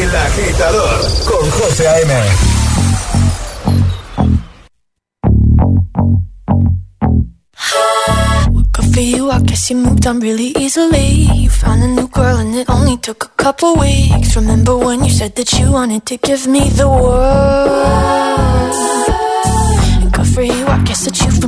El 0.00 0.16
agitador 0.16 1.00
con 1.26 1.50
José 1.50 1.86
A.M. 1.86 2.14
Good 8.72 8.94
for 8.94 9.00
you, 9.00 9.30
I 9.30 9.40
guess 9.42 9.70
you 9.70 9.76
moved 9.76 10.06
on 10.06 10.20
really 10.20 10.52
easily. 10.58 11.26
You 11.34 11.50
found 11.50 11.82
a 11.82 11.88
new 11.88 12.08
girl 12.08 12.36
and 12.38 12.54
it 12.54 12.68
only 12.70 12.96
took 12.96 13.24
a 13.24 13.28
couple 13.42 13.76
weeks. 13.76 14.36
Remember 14.36 14.76
when 14.76 15.04
you 15.04 15.10
said 15.10 15.34
that 15.36 15.52
you 15.54 15.72
wanted 15.72 16.06
to 16.06 16.16
give 16.18 16.46
me 16.46 16.68
the 16.70 16.88
world? 16.88 18.74
And 20.02 20.12
Good 20.12 20.26
for 20.26 20.42
you, 20.42 20.66
I 20.66 20.82
guess 20.84 21.04
that 21.04 21.20
you've 21.20 21.40
been 21.40 21.47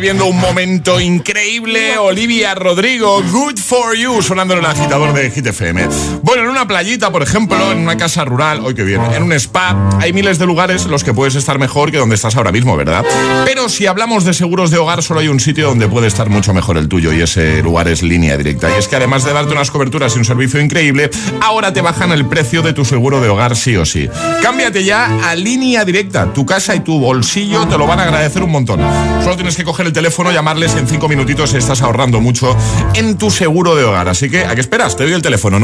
Viviendo 0.00 0.26
un 0.26 0.38
momento 0.38 1.00
increíble 1.00 1.98
Olivia 1.98 2.54
Rodrigo, 2.54 3.20
Good 3.20 3.58
for 3.58 3.96
You, 3.96 4.22
sonando 4.22 4.54
en 4.54 4.60
el 4.60 4.66
agitador 4.66 5.12
de 5.12 5.28
Hit 5.28 5.46
FM. 5.46 5.88
Bueno, 6.22 6.44
en 6.44 6.47
una 6.58 6.66
playita, 6.66 7.12
por 7.12 7.22
ejemplo, 7.22 7.70
en 7.70 7.78
una 7.78 7.96
casa 7.96 8.24
rural, 8.24 8.58
hoy 8.64 8.74
que 8.74 8.82
viene, 8.82 9.14
en 9.14 9.22
un 9.22 9.32
spa, 9.34 9.76
hay 10.00 10.12
miles 10.12 10.40
de 10.40 10.46
lugares 10.46 10.86
en 10.86 10.90
los 10.90 11.04
que 11.04 11.14
puedes 11.14 11.36
estar 11.36 11.56
mejor 11.56 11.92
que 11.92 11.98
donde 11.98 12.16
estás 12.16 12.34
ahora 12.34 12.50
mismo, 12.50 12.76
¿verdad? 12.76 13.04
Pero 13.44 13.68
si 13.68 13.86
hablamos 13.86 14.24
de 14.24 14.34
seguros 14.34 14.72
de 14.72 14.78
hogar, 14.78 15.04
solo 15.04 15.20
hay 15.20 15.28
un 15.28 15.38
sitio 15.38 15.68
donde 15.68 15.86
puede 15.86 16.08
estar 16.08 16.28
mucho 16.28 16.52
mejor 16.52 16.76
el 16.76 16.88
tuyo 16.88 17.12
y 17.12 17.20
ese 17.20 17.62
lugar 17.62 17.86
es 17.86 18.02
línea 18.02 18.36
directa. 18.36 18.68
Y 18.74 18.76
es 18.76 18.88
que 18.88 18.96
además 18.96 19.22
de 19.22 19.32
darte 19.34 19.52
unas 19.52 19.70
coberturas 19.70 20.16
y 20.16 20.18
un 20.18 20.24
servicio 20.24 20.60
increíble, 20.60 21.10
ahora 21.40 21.72
te 21.72 21.80
bajan 21.80 22.10
el 22.10 22.26
precio 22.26 22.60
de 22.62 22.72
tu 22.72 22.84
seguro 22.84 23.20
de 23.20 23.28
hogar 23.28 23.54
sí 23.54 23.76
o 23.76 23.86
sí. 23.86 24.08
Cámbiate 24.42 24.82
ya 24.82 25.30
a 25.30 25.36
línea 25.36 25.84
directa. 25.84 26.32
Tu 26.32 26.44
casa 26.44 26.74
y 26.74 26.80
tu 26.80 26.98
bolsillo 26.98 27.68
te 27.68 27.78
lo 27.78 27.86
van 27.86 28.00
a 28.00 28.02
agradecer 28.02 28.42
un 28.42 28.50
montón. 28.50 28.80
Solo 29.22 29.36
tienes 29.36 29.54
que 29.54 29.62
coger 29.62 29.86
el 29.86 29.92
teléfono, 29.92 30.32
llamarles 30.32 30.74
en 30.74 30.88
cinco 30.88 31.08
minutitos 31.08 31.54
y 31.54 31.58
estás 31.58 31.82
ahorrando 31.82 32.20
mucho 32.20 32.56
en 32.94 33.16
tu 33.16 33.30
seguro 33.30 33.76
de 33.76 33.84
hogar. 33.84 34.08
Así 34.08 34.28
que, 34.28 34.44
¿a 34.44 34.56
qué 34.56 34.60
esperas? 34.60 34.96
Te 34.96 35.04
doy 35.04 35.12
el 35.12 35.22
teléfono 35.22 35.60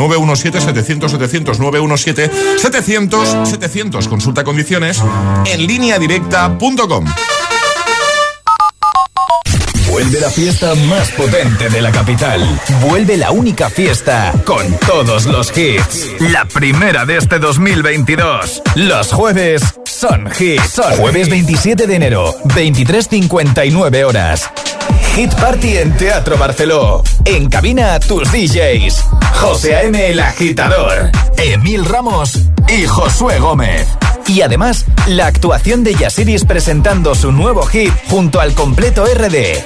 917-700-700, 0.85 1.59
917-700-700. 1.59 4.09
Consulta 4.09 4.45
condiciones 4.45 5.03
en 5.47 5.67
lineadirecta.com. 5.67 7.07
Vuelve 9.95 10.19
la 10.19 10.29
fiesta 10.29 10.75
más 10.89 11.09
potente 11.13 11.69
de 11.69 11.81
la 11.81 11.93
capital. 11.93 12.43
Vuelve 12.81 13.17
la 13.17 13.31
única 13.31 13.71
fiesta 13.71 14.33
con 14.45 14.77
todos 14.81 15.27
los 15.27 15.57
hits. 15.57 16.11
La 16.33 16.47
primera 16.47 17.07
de 17.07 17.19
este 17.19 17.39
2022. 17.39 18.61
Los 18.75 19.13
jueves 19.13 19.63
son 19.85 20.29
hits. 20.37 20.69
Son 20.69 20.97
jueves 20.97 21.29
27 21.29 21.87
de 21.87 21.95
enero, 21.95 22.35
23.59 22.43 24.05
horas. 24.05 24.51
Hit 25.15 25.33
Party 25.35 25.77
en 25.77 25.97
Teatro 25.97 26.37
Barceló. 26.37 27.05
En 27.25 27.49
cabina 27.49 28.01
tus 28.01 28.33
DJs. 28.33 29.05
José 29.35 29.77
A.M. 29.77 30.11
el 30.11 30.19
agitador. 30.19 31.13
Emil 31.37 31.85
Ramos 31.85 32.41
y 32.69 32.85
Josué 32.85 33.39
Gómez. 33.39 33.87
Y 34.27 34.41
además, 34.41 34.87
la 35.07 35.27
actuación 35.27 35.85
de 35.85 35.95
Yasiris 35.95 36.45
presentando 36.45 37.15
su 37.15 37.31
nuevo 37.31 37.65
hit 37.67 37.93
junto 38.09 38.41
al 38.41 38.55
completo 38.55 39.05
RD. 39.05 39.63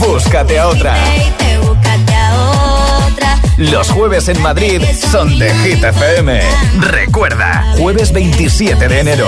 Búscate 0.00 0.58
a 0.58 0.66
otra. 0.66 0.96
Los 3.58 3.90
jueves 3.90 4.28
en 4.28 4.40
Madrid 4.40 4.80
son 5.10 5.36
de 5.36 5.52
Hit 5.52 5.82
FM. 5.82 6.40
Recuerda, 6.78 7.74
jueves 7.76 8.12
27 8.12 8.86
de 8.86 9.00
enero. 9.00 9.26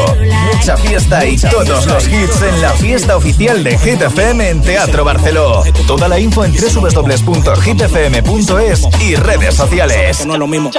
Mucha 0.54 0.76
fiesta 0.76 1.26
y 1.26 1.36
todos 1.36 1.84
los 1.86 2.06
hits 2.06 2.40
en 2.42 2.62
la 2.62 2.70
fiesta 2.70 3.16
oficial 3.16 3.64
de 3.64 3.76
Hit 3.76 4.00
FM 4.00 4.50
en 4.50 4.62
Teatro 4.62 5.04
Barceló. 5.04 5.64
Toda 5.84 6.06
la 6.06 6.20
info 6.20 6.44
en 6.44 6.52
www.hitfm.es 6.52 7.28
y 9.00 9.16
redes 9.16 9.56
sociales. 9.56 10.24
No 10.24 10.34
es 10.34 10.38
lo 10.38 10.46
mismo. 10.46 10.70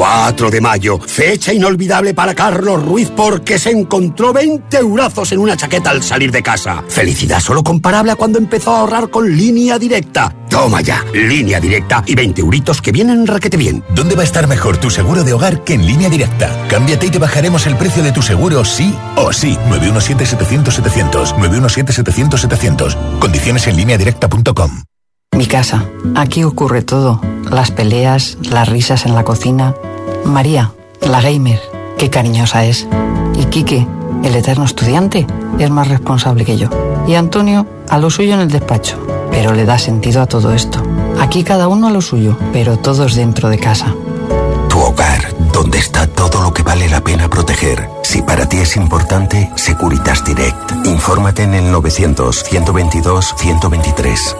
4 0.00 0.50
de 0.50 0.62
mayo, 0.62 0.98
fecha 0.98 1.52
inolvidable 1.52 2.14
para 2.14 2.34
Carlos 2.34 2.82
Ruiz 2.82 3.12
porque 3.14 3.58
se 3.58 3.70
encontró 3.70 4.32
20 4.32 4.78
eurazos 4.78 5.30
en 5.30 5.40
una 5.40 5.58
chaqueta 5.58 5.90
al 5.90 6.02
salir 6.02 6.32
de 6.32 6.42
casa. 6.42 6.82
Felicidad 6.88 7.38
solo 7.38 7.62
comparable 7.62 8.10
a 8.10 8.16
cuando 8.16 8.38
empezó 8.38 8.74
a 8.74 8.80
ahorrar 8.80 9.10
con 9.10 9.30
línea 9.36 9.78
directa. 9.78 10.34
Toma 10.48 10.80
ya, 10.80 11.04
línea 11.12 11.60
directa 11.60 12.02
y 12.06 12.14
20 12.14 12.40
euritos 12.40 12.80
que 12.80 12.92
vienen 12.92 13.26
raquete 13.26 13.58
bien. 13.58 13.84
¿Dónde 13.94 14.14
va 14.14 14.22
a 14.22 14.24
estar 14.24 14.48
mejor 14.48 14.78
tu 14.78 14.88
seguro 14.88 15.22
de 15.22 15.34
hogar 15.34 15.64
que 15.64 15.74
en 15.74 15.84
línea 15.86 16.08
directa? 16.08 16.66
Cámbiate 16.70 17.04
y 17.04 17.10
te 17.10 17.18
bajaremos 17.18 17.66
el 17.66 17.76
precio 17.76 18.02
de 18.02 18.12
tu 18.12 18.22
seguro 18.22 18.64
sí 18.64 18.96
o 19.16 19.34
sí. 19.34 19.58
917-700-700. 19.68 21.36
917-700-700. 21.36 23.18
Condiciones 23.18 23.66
en 23.66 23.76
línea 23.76 23.98
directa.com. 23.98 24.82
Mi 25.36 25.44
casa. 25.44 25.84
Aquí 26.14 26.42
ocurre 26.42 26.80
todo. 26.80 27.20
Las 27.50 27.70
peleas, 27.70 28.38
las 28.40 28.66
risas 28.66 29.04
en 29.04 29.14
la 29.14 29.24
cocina. 29.24 29.74
María, 30.24 30.72
la 31.00 31.20
gamer, 31.20 31.60
qué 31.98 32.10
cariñosa 32.10 32.64
es. 32.64 32.86
Y 33.34 33.44
Quique, 33.46 33.86
el 34.22 34.34
eterno 34.34 34.64
estudiante, 34.64 35.26
es 35.58 35.70
más 35.70 35.88
responsable 35.88 36.44
que 36.44 36.56
yo. 36.56 36.68
Y 37.06 37.14
Antonio, 37.14 37.66
a 37.88 37.98
lo 37.98 38.10
suyo 38.10 38.34
en 38.34 38.40
el 38.40 38.50
despacho. 38.50 38.98
Pero 39.30 39.54
le 39.54 39.64
da 39.64 39.78
sentido 39.78 40.22
a 40.22 40.26
todo 40.26 40.52
esto. 40.52 40.82
Aquí 41.20 41.44
cada 41.44 41.68
uno 41.68 41.86
a 41.86 41.90
lo 41.90 42.00
suyo, 42.00 42.36
pero 42.52 42.78
todos 42.78 43.14
dentro 43.14 43.48
de 43.48 43.58
casa. 43.58 43.94
Tu 44.68 44.78
hogar, 44.78 45.34
donde 45.52 45.78
está 45.78 46.06
todo 46.06 46.42
lo 46.42 46.52
que 46.52 46.62
vale 46.62 46.88
la 46.88 47.00
pena 47.00 47.28
proteger. 47.28 47.88
Si 48.02 48.22
para 48.22 48.48
ti 48.48 48.58
es 48.58 48.76
importante, 48.76 49.50
Securitas 49.56 50.24
Direct. 50.24 50.86
Infórmate 50.86 51.44
en 51.44 51.54
el 51.54 51.72
900-122-123. 51.72 54.36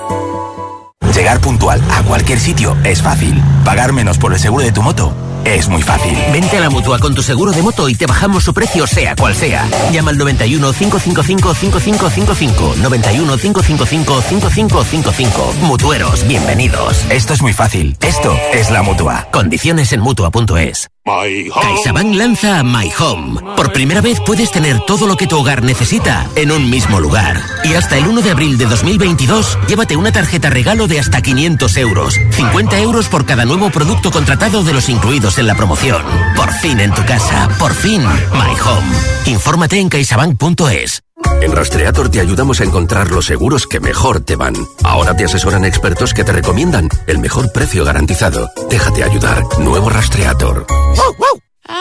Llegar 1.14 1.40
puntual 1.40 1.83
a 1.93 2.03
cualquier 2.03 2.38
sitio 2.38 2.77
es 2.85 3.03
fácil. 3.03 3.43
Pagar 3.64 3.93
menos 3.93 4.19
por 4.19 4.33
el 4.33 4.38
seguro 4.38 4.64
de 4.64 4.73
tu 4.73 4.83
moto 4.83 5.12
es 5.44 5.68
muy 5.68 5.83
fácil. 5.83 6.16
Vente 6.33 6.57
a 6.57 6.61
la 6.61 6.70
mutua 6.70 6.98
con 6.98 7.14
tu 7.14 7.22
seguro 7.22 7.53
de 7.53 7.62
moto 7.62 7.88
y 7.88 7.94
te 7.94 8.07
bajamos 8.07 8.44
su 8.44 8.55
precio, 8.55 8.87
sea 8.87 9.16
cual 9.16 9.35
sea. 9.35 9.68
Llama 9.92 10.11
al 10.11 10.18
91 10.18 10.72
555 10.72 11.55
5555. 11.55 12.74
91 12.76 13.37
555 13.37 14.22
5555. 14.22 15.55
Mutueros, 15.62 16.26
bienvenidos. 16.26 17.05
Esto 17.11 17.35
es 17.35 17.42
muy 17.42 17.53
fácil. 17.53 17.96
Esto 18.00 18.37
es 18.53 18.70
la 18.70 18.83
mutua. 18.83 19.29
Condiciones 19.31 19.92
en 19.92 20.00
mutua.es. 20.00 20.88
CaixaBank 21.05 22.14
lanza 22.14 22.62
My 22.62 22.90
Home. 22.98 23.40
Por 23.57 23.72
primera 23.72 24.00
vez 24.00 24.20
puedes 24.20 24.50
tener 24.53 24.81
todo 24.81 25.07
lo 25.07 25.16
que 25.16 25.26
tu 25.26 25.38
hogar 25.38 25.62
necesita 25.62 26.29
en 26.37 26.53
un 26.53 26.70
mismo 26.70 27.00
lugar. 27.00 27.40
Y 27.64 27.74
hasta 27.74 27.96
el 27.96 28.07
1 28.07 28.20
de 28.20 28.31
abril 28.31 28.59
de 28.59 28.66
2022, 28.66 29.59
llévate 29.66 29.96
una 29.96 30.12
tarjeta 30.12 30.50
regalo 30.50 30.87
de 30.87 31.00
hasta 31.00 31.20
500 31.22 31.76
euros. 31.79 32.14
50 32.31 32.79
euros 32.81 33.09
por 33.09 33.24
cada 33.24 33.44
nuevo 33.44 33.70
producto 33.70 34.11
contratado 34.11 34.62
de 34.62 34.72
los 34.74 34.88
incluidos 34.88 35.30
en 35.38 35.47
la 35.47 35.55
promoción. 35.55 36.03
Por 36.37 36.53
fin 36.53 36.81
en 36.81 36.93
tu 36.93 37.05
casa. 37.05 37.49
Por 37.59 37.73
fin 37.73 38.03
My 38.03 38.59
Home. 38.64 38.97
Infórmate 39.27 39.79
en 39.79 39.88
caixabank.es. 39.88 41.03
En 41.43 41.53
Rastreator 41.53 42.11
te 42.11 42.21
ayudamos 42.21 42.61
a 42.61 42.64
encontrar 42.64 43.11
los 43.11 43.27
seguros 43.27 43.66
que 43.66 43.81
mejor 43.81 44.21
te 44.21 44.37
van. 44.37 44.55
Ahora 44.83 45.16
te 45.16 45.25
asesoran 45.25 45.64
expertos 45.64 46.14
que 46.14 46.25
te 46.25 46.33
recomiendan 46.33 46.88
el 47.07 47.19
mejor 47.19 47.53
precio 47.53 47.85
garantizado. 47.85 48.51
Déjate 48.69 49.05
ayudar. 49.05 49.43
Nuevo 49.59 49.88
Rastreator. 49.90 50.66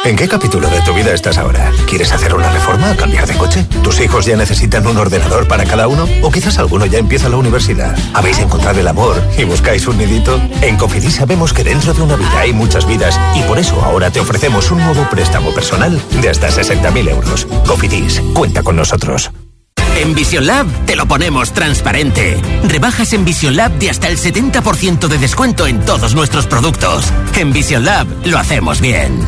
¿En 0.05 0.15
qué 0.15 0.27
capítulo 0.27 0.69
de 0.69 0.81
tu 0.81 0.93
vida 0.93 1.13
estás 1.13 1.37
ahora? 1.37 1.71
¿Quieres 1.87 2.11
hacer 2.11 2.33
una 2.33 2.49
reforma 2.51 2.91
o 2.91 2.95
cambiar 2.95 3.27
de 3.27 3.35
coche? 3.35 3.65
¿Tus 3.83 3.99
hijos 3.99 4.25
ya 4.25 4.37
necesitan 4.37 4.85
un 4.85 4.97
ordenador 4.97 5.47
para 5.47 5.65
cada 5.65 5.87
uno? 5.87 6.07
¿O 6.21 6.31
quizás 6.31 6.57
alguno 6.59 6.85
ya 6.85 6.99
empieza 6.99 7.27
la 7.29 7.37
universidad? 7.37 7.97
¿Habéis 8.13 8.39
encontrado 8.39 8.79
el 8.79 8.87
amor 8.87 9.21
y 9.37 9.43
buscáis 9.45 9.87
un 9.87 9.97
nidito? 9.97 10.39
En 10.61 10.77
Cofidis 10.77 11.15
sabemos 11.15 11.53
que 11.53 11.63
dentro 11.63 11.93
de 11.93 12.01
una 12.01 12.15
vida 12.15 12.39
hay 12.39 12.53
muchas 12.53 12.85
vidas 12.85 13.19
y 13.35 13.41
por 13.43 13.57
eso 13.57 13.81
ahora 13.83 14.11
te 14.11 14.19
ofrecemos 14.19 14.71
un 14.71 14.79
nuevo 14.79 15.07
préstamo 15.09 15.53
personal 15.53 16.01
de 16.21 16.29
hasta 16.29 16.49
60.000 16.49 17.09
euros. 17.09 17.47
Cofidis, 17.65 18.21
cuenta 18.33 18.63
con 18.63 18.75
nosotros. 18.75 19.31
En 19.97 20.13
Vision 20.13 20.45
Lab 20.45 20.67
te 20.85 20.95
lo 20.95 21.07
ponemos 21.07 21.51
transparente. 21.51 22.39
Rebajas 22.63 23.11
en 23.13 23.25
Vision 23.25 23.55
Lab 23.55 23.71
de 23.79 23.89
hasta 23.89 24.07
el 24.07 24.17
70% 24.17 25.07
de 25.07 25.17
descuento 25.17 25.67
en 25.67 25.83
todos 25.83 26.15
nuestros 26.15 26.45
productos. 26.45 27.11
En 27.35 27.51
Vision 27.51 27.83
Lab 27.83 28.07
lo 28.25 28.37
hacemos 28.37 28.79
bien. 28.79 29.27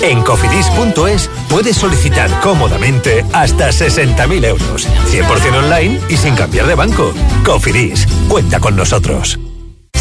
En 0.00 0.22
cofidis.es 0.22 1.30
puedes 1.48 1.76
solicitar 1.76 2.30
cómodamente 2.40 3.24
hasta 3.32 3.68
60.000 3.68 4.44
euros, 4.44 4.88
100% 5.10 5.64
online 5.64 6.00
y 6.08 6.16
sin 6.16 6.34
cambiar 6.34 6.66
de 6.66 6.74
banco. 6.74 7.12
Cofidis, 7.44 8.06
cuenta 8.28 8.60
con 8.60 8.76
nosotros. 8.76 9.38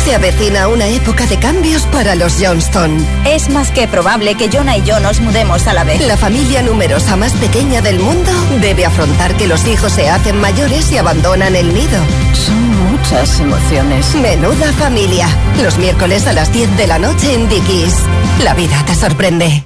Se 0.04 0.14
avecina 0.14 0.68
una 0.68 0.88
época 0.88 1.26
de 1.28 1.40
cambios 1.40 1.84
para 1.84 2.16
los 2.16 2.36
Johnston. 2.38 2.98
Es 3.26 3.50
más 3.50 3.72
que 3.72 3.88
probable 3.88 4.36
que 4.36 4.50
Jonah 4.52 4.78
y 4.78 4.84
yo 4.84 5.00
nos 5.00 5.22
mudemos 5.22 5.66
a 5.66 5.74
la 5.74 5.86
vez. 5.86 6.06
La 6.06 6.18
familia 6.18 6.62
numerosa 6.62 7.16
más 7.16 7.32
pequeña 7.34 7.82
del 7.82 8.00
mundo 8.00 8.32
debe 8.60 8.86
afrontar 8.86 9.38
que 9.38 9.48
los 9.48 9.66
hijos 9.66 9.94
se 9.94 10.10
hacen 10.10 10.42
mayores 10.42 10.92
y 10.92 10.98
abandonan 10.98 11.56
el 11.56 11.74
nido. 11.74 12.00
Son 12.34 12.73
muchas 13.04 13.40
emociones. 13.40 14.16
Menuda 14.16 14.72
familia. 14.74 15.28
Los 15.62 15.78
miércoles 15.78 16.26
a 16.28 16.34
las 16.34 16.52
10 16.54 16.78
de 16.78 16.88
la 16.88 17.00
noche 17.00 17.34
en 17.34 17.50
Dickies. 17.50 17.96
La 18.44 18.54
vida 18.54 18.82
te 18.86 18.96
sorprende. 18.96 19.66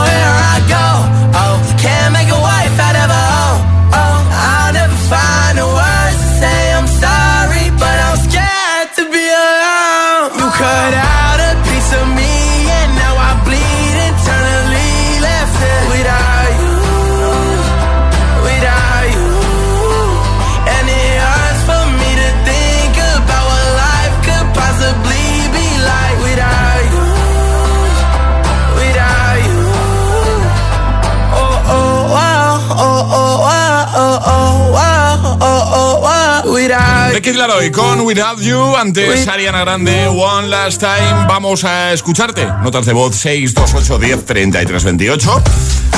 De 37.11 37.21
Kid 37.21 37.35
Laroi 37.35 37.71
con 37.71 37.99
Without 38.01 38.39
You, 38.39 38.75
antes 38.75 39.27
Ariana 39.27 39.61
Grande, 39.61 40.07
One 40.07 40.47
Last 40.47 40.79
Time. 40.79 41.25
Vamos 41.27 41.65
a 41.65 41.91
escucharte. 41.91 42.45
Notas 42.63 42.85
de 42.85 42.93
voz 42.93 43.15
628 43.17 43.99
10 43.99 44.25
33 44.25 44.83
28. 44.83 45.43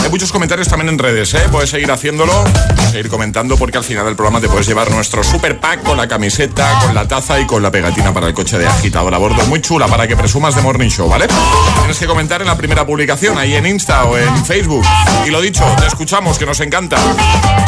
Hay 0.03 0.09
muchos 0.09 0.31
comentarios 0.33 0.67
también 0.67 0.89
en 0.89 0.99
redes, 0.99 1.33
¿eh? 1.33 1.47
Puedes 1.49 1.69
seguir 1.69 1.89
haciéndolo, 1.89 2.43
seguir 2.91 3.09
comentando 3.09 3.55
porque 3.57 3.77
al 3.77 3.85
final 3.85 4.05
del 4.05 4.15
programa 4.15 4.41
te 4.41 4.49
puedes 4.49 4.67
llevar 4.67 4.91
nuestro 4.91 5.23
super 5.23 5.59
pack 5.59 5.83
con 5.83 5.95
la 5.95 6.07
camiseta, 6.07 6.79
con 6.81 6.93
la 6.93 7.07
taza 7.07 7.39
y 7.39 7.47
con 7.47 7.63
la 7.63 7.71
pegatina 7.71 8.13
para 8.13 8.27
el 8.27 8.33
coche 8.33 8.57
de 8.57 8.67
agitador 8.67 9.13
a 9.13 9.17
bordo. 9.17 9.41
Muy 9.47 9.61
chula 9.61 9.87
para 9.87 10.05
que 10.05 10.17
presumas 10.17 10.55
de 10.55 10.61
Morning 10.61 10.89
Show, 10.89 11.07
¿vale? 11.07 11.27
Tienes 11.79 11.97
que 11.97 12.05
comentar 12.05 12.41
en 12.41 12.47
la 12.47 12.57
primera 12.57 12.85
publicación, 12.85 13.37
ahí 13.37 13.55
en 13.55 13.65
Insta 13.65 14.03
o 14.03 14.17
en 14.17 14.45
Facebook. 14.45 14.85
Y 15.25 15.29
lo 15.29 15.39
dicho, 15.39 15.63
te 15.79 15.87
escuchamos, 15.87 16.37
que 16.37 16.45
nos 16.45 16.59
encanta. 16.59 16.97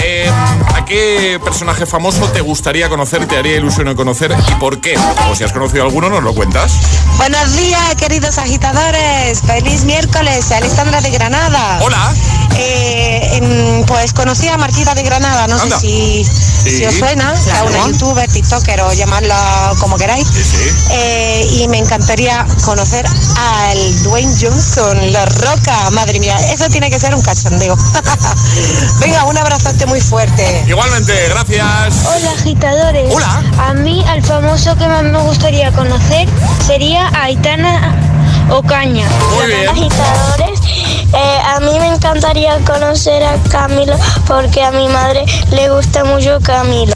Eh, 0.04 0.30
¿A 0.76 0.84
qué 0.84 1.40
personaje 1.44 1.86
famoso 1.86 2.28
te 2.28 2.42
gustaría 2.42 2.90
conocer, 2.90 3.26
te 3.28 3.38
haría 3.38 3.56
ilusión 3.56 3.88
de 3.88 3.96
conocer 3.96 4.36
y 4.50 4.56
por 4.56 4.82
qué? 4.82 4.98
O 5.32 5.36
si 5.36 5.46
has 5.46 5.54
conocido 5.54 5.84
alguno, 5.84 6.10
nos 6.10 6.22
lo 6.22 6.36
cuentas. 6.36 6.74
Buenos 7.18 7.56
días, 7.56 7.96
queridos 7.96 8.38
agitadores. 8.38 9.42
Feliz 9.42 9.86
miércoles, 9.86 10.52
Alexandra 10.52 11.00
de 11.00 11.12
Granada. 11.12 11.80
Hola. 11.82 12.14
Eh, 12.58 13.30
en- 13.34 13.86
pues 13.86 14.14
conocí 14.14 14.48
a 14.48 14.58
Martita 14.58 14.96
de 14.96 15.04
Granada, 15.04 15.46
no 15.48 15.60
Anda. 15.60 15.78
sé 15.80 15.88
si, 15.88 16.26
Sí. 16.64 16.78
si 16.78 16.86
os 16.86 16.96
suena, 16.96 17.34
es 17.34 17.42
Claro. 17.42 17.68
una 17.68 17.88
youtuber, 17.88 18.32
tiktoker 18.32 18.82
o 18.82 18.94
llamarla 18.94 19.74
como 19.80 19.98
queráis. 19.98 20.26
Eh, 20.92 21.48
y 21.52 21.68
me 21.68 21.78
encantaría 21.80 22.46
conocer 22.64 23.06
al 23.38 24.04
Dwayne 24.04 24.34
Johnson, 24.42 25.12
la 25.12 25.26
roca, 25.26 25.90
madre 25.92 26.20
mía, 26.20 26.38
eso 26.52 26.70
tiene 26.70 26.90
que 26.90 26.98
ser 27.00 27.14
un 27.14 27.22
cachondeo. 27.22 27.76
Venga, 29.02 29.26
un 29.26 29.38
abrazote 29.38 29.86
muy 29.86 30.00
fuerte. 30.00 30.64
Igualmente, 30.68 31.14
gracias. 31.30 31.94
Hola 32.06 32.32
agitadores. 32.32 33.14
Hola. 33.14 33.44
A 33.60 33.74
mí 33.74 34.04
al 34.08 34.24
famoso 34.24 34.76
que 34.78 34.88
más 34.88 35.04
me 35.04 35.20
gustaría 35.22 35.72
conocer 35.74 36.28
sería 36.66 37.10
Aitana 37.22 37.96
Ocaña. 38.50 39.08
Muy 39.36 39.48
bien. 39.48 39.70
Agitadores. 39.70 40.60
Eh, 41.14 41.40
a 41.46 41.60
mí 41.62 41.80
me 41.80 41.88
encantaría 41.88 42.58
conocer 42.66 43.24
a 43.24 43.38
Camilo 43.50 43.96
porque 44.28 44.64
a 44.64 44.72
mi 44.72 44.88
madre 44.90 45.26
le 45.52 45.70
gusta 45.70 46.04
mucho 46.04 46.40
Camilo. 46.42 46.96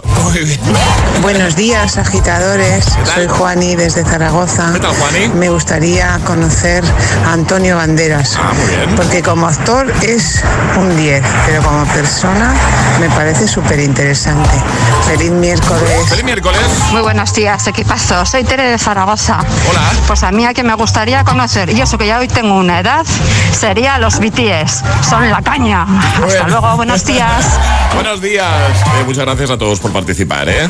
Buenos 1.21 1.55
días, 1.55 1.97
agitadores. 1.97 2.85
Soy 3.15 3.27
Juani 3.27 3.75
desde 3.75 4.03
Zaragoza. 4.03 4.71
¿Qué 4.73 4.79
tal, 4.79 4.95
Juani? 4.95 5.27
Me 5.29 5.49
gustaría 5.49 6.19
conocer 6.25 6.83
a 7.25 7.33
Antonio 7.33 7.77
Banderas. 7.77 8.37
Ah, 8.37 8.53
muy 8.53 8.67
bien. 8.67 8.95
Porque 8.95 9.23
como 9.23 9.47
actor 9.47 9.91
es 10.03 10.43
un 10.77 10.95
10, 10.95 11.23
pero 11.47 11.63
como 11.63 11.83
persona 11.85 12.53
me 12.99 13.09
parece 13.09 13.47
súper 13.47 13.79
interesante. 13.79 14.49
Feliz 15.07 15.31
miércoles. 15.31 16.09
Feliz 16.09 16.23
miércoles. 16.23 16.61
Muy 16.91 17.01
buenos 17.01 17.33
días, 17.33 17.65
equipazo. 17.67 18.25
Soy 18.25 18.43
Tere 18.43 18.69
de 18.69 18.77
Zaragoza. 18.77 19.39
Hola. 19.69 19.81
Pues 20.05 20.23
a 20.23 20.31
mí 20.31 20.45
a 20.45 20.53
que 20.53 20.63
me 20.63 20.75
gustaría 20.75 21.23
conocer, 21.23 21.38
y 21.39 21.79
eso 21.79 21.97
que 21.97 22.05
ya 22.05 22.19
hoy 22.19 22.27
tengo 22.27 22.57
una 22.57 22.81
edad, 22.81 23.05
sería 23.57 23.97
los 23.97 24.19
BTS. 24.19 24.83
Son 25.09 25.29
la 25.29 25.41
caña. 25.41 25.83
Hasta 25.83 26.25
Bueno. 26.25 26.47
luego, 26.49 26.75
buenos 26.75 27.05
días. 27.05 27.45
Buenos 27.95 28.21
días. 28.21 28.45
Eh, 28.99 29.03
muchas 29.05 29.25
gracias 29.25 29.49
a 29.49 29.57
todos 29.57 29.79
por 29.79 29.91
participar, 29.91 30.47
¿eh? 30.47 30.67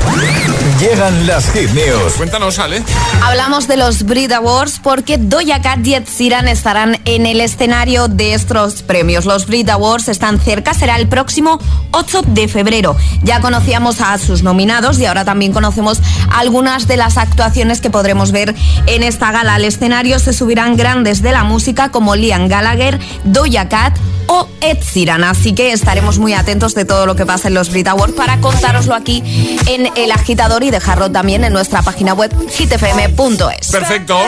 Llegan 0.80 1.28
las 1.28 1.52
hit 1.52 1.70
news. 1.72 2.14
Cuéntanos, 2.18 2.58
Ale. 2.60 2.82
Hablamos 3.24 3.68
de 3.68 3.76
los 3.78 4.04
Brit 4.04 4.32
Awards 4.32 4.80
porque 4.82 5.18
Doja 5.18 5.62
Cat 5.62 5.86
y 5.86 5.96
Ed 5.96 6.06
Sheeran 6.08 6.48
estarán 6.48 6.98
en 7.06 7.26
el 7.26 7.42
escenario 7.42 8.08
de 8.08 8.34
estos 8.36 8.84
premios. 8.84 9.26
Los 9.26 9.48
Brit 9.48 9.70
Awards 9.70 10.08
están 10.08 10.40
cerca, 10.40 10.74
será 10.74 10.96
el 10.96 11.08
próximo 11.10 11.60
8 11.92 12.22
de 12.28 12.48
febrero. 12.48 12.96
Ya 13.24 13.42
conocíamos 13.42 14.00
a 14.02 14.18
sus 14.18 14.42
nominados 14.42 14.98
y 15.00 15.06
ahora 15.06 15.26
también 15.26 15.52
conocemos 15.52 16.00
algunas 16.32 16.88
de 16.88 16.96
las 16.98 17.18
actuaciones 17.18 17.82
que 17.82 17.90
podremos 17.90 18.32
ver 18.32 18.56
en 18.88 19.04
esta 19.04 19.32
gala. 19.32 19.56
Al 19.56 19.66
escenario 19.66 20.20
se 20.20 20.32
subirán 20.60 20.76
grandes 20.76 21.22
de 21.22 21.32
la 21.32 21.46
música 21.46 21.90
como 21.90 22.18
Liam 22.18 22.50
Gallagher, 22.50 23.00
Doja 23.24 23.70
Cat 23.70 23.98
o 24.28 24.46
Ed 24.60 24.80
Sheeran. 24.80 25.24
Así 25.24 25.54
que 25.54 25.72
estaremos 25.72 26.20
muy 26.20 26.34
atentos 26.34 26.76
de 26.76 26.84
todo 26.84 27.06
lo 27.06 27.16
que 27.16 27.26
pasa 27.26 27.48
en 27.48 27.54
los 27.54 27.70
Brit 27.70 27.88
Awards 27.88 28.14
para 28.14 28.42
contároslo 28.42 28.94
aquí 28.94 29.24
en 29.68 29.90
El 29.96 30.12
Agitador 30.12 30.64
y 30.64 30.70
dejarlo 30.70 31.10
también 31.12 31.46
en 31.46 31.54
nuestra 31.54 31.82
página 31.82 32.14
web 32.14 32.30
hitfm.es. 32.50 33.72
Perfecto. 33.72 34.20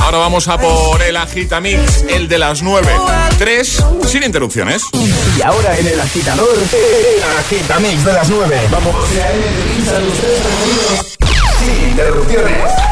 Ahora 0.00 0.18
vamos 0.18 0.48
a 0.48 0.58
por 0.58 1.00
el 1.00 1.16
Agitamix, 1.16 2.04
el 2.10 2.28
de 2.28 2.38
las 2.38 2.62
9. 2.62 2.86
Tres 3.38 3.82
sin 4.06 4.24
interrupciones. 4.24 4.82
Y 5.38 5.42
ahora 5.42 5.78
en 5.78 5.86
el 5.86 5.98
agitador, 5.98 6.58
el 6.58 7.22
agitamix 7.38 8.04
de 8.04 8.12
las 8.12 8.28
9. 8.28 8.60
Vamos. 8.70 8.96
Sin 11.58 11.88
interrupciones. 11.88 12.91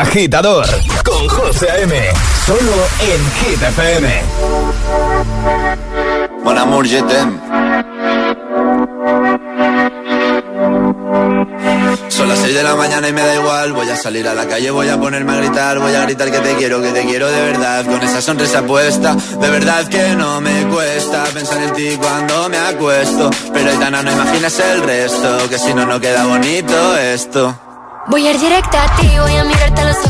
Agitador 0.00 0.66
con 1.04 1.28
José 1.28 1.70
A.M. 1.70 1.94
Solo 2.46 2.72
en 3.00 3.20
Hit 3.32 3.62
FM. 3.62 4.22
Mon 6.42 6.56
amour, 6.56 6.86
je 6.86 7.02
t'aime. 7.02 7.38
Son 12.08 12.28
las 12.28 12.38
6 12.38 12.54
de 12.54 12.62
la 12.62 12.76
mañana 12.76 13.08
y 13.08 13.12
me 13.12 13.20
da 13.20 13.34
igual. 13.34 13.72
Voy 13.72 13.88
a 13.90 13.96
salir 13.96 14.26
a 14.26 14.34
la 14.34 14.46
calle, 14.46 14.70
voy 14.70 14.88
a 14.88 14.98
ponerme 14.98 15.32
a 15.32 15.36
gritar. 15.36 15.78
Voy 15.78 15.94
a 15.94 16.02
gritar 16.02 16.30
que 16.30 16.38
te 16.40 16.54
quiero, 16.56 16.80
que 16.80 16.92
te 16.92 17.04
quiero 17.04 17.28
de 17.28 17.42
verdad. 17.42 17.84
Con 17.84 18.02
esa 18.02 18.22
sonrisa 18.22 18.62
puesta, 18.62 19.14
de 19.14 19.50
verdad 19.50 19.86
que 19.88 20.14
no 20.16 20.40
me 20.40 20.66
cuesta 20.68 21.24
pensar 21.34 21.62
en 21.62 21.74
ti 21.74 21.96
cuando 21.98 22.48
me 22.48 22.58
acuesto. 22.58 23.30
Pero 23.52 23.70
Aitana, 23.70 24.02
no 24.02 24.12
imaginas 24.12 24.58
el 24.60 24.82
resto, 24.82 25.48
que 25.50 25.58
si 25.58 25.74
no, 25.74 25.84
no 25.84 26.00
queda 26.00 26.24
bonito 26.24 26.96
esto. 26.96 27.69
Voy 28.10 28.26
a 28.26 28.32
ir 28.32 28.40
directa 28.40 28.82
a 28.82 28.96
ti, 28.96 29.08
voy 29.20 29.36
a 29.36 29.44
mirarte 29.44 29.82
a 29.82 29.84
los 29.84 29.96
ojos, 29.98 30.09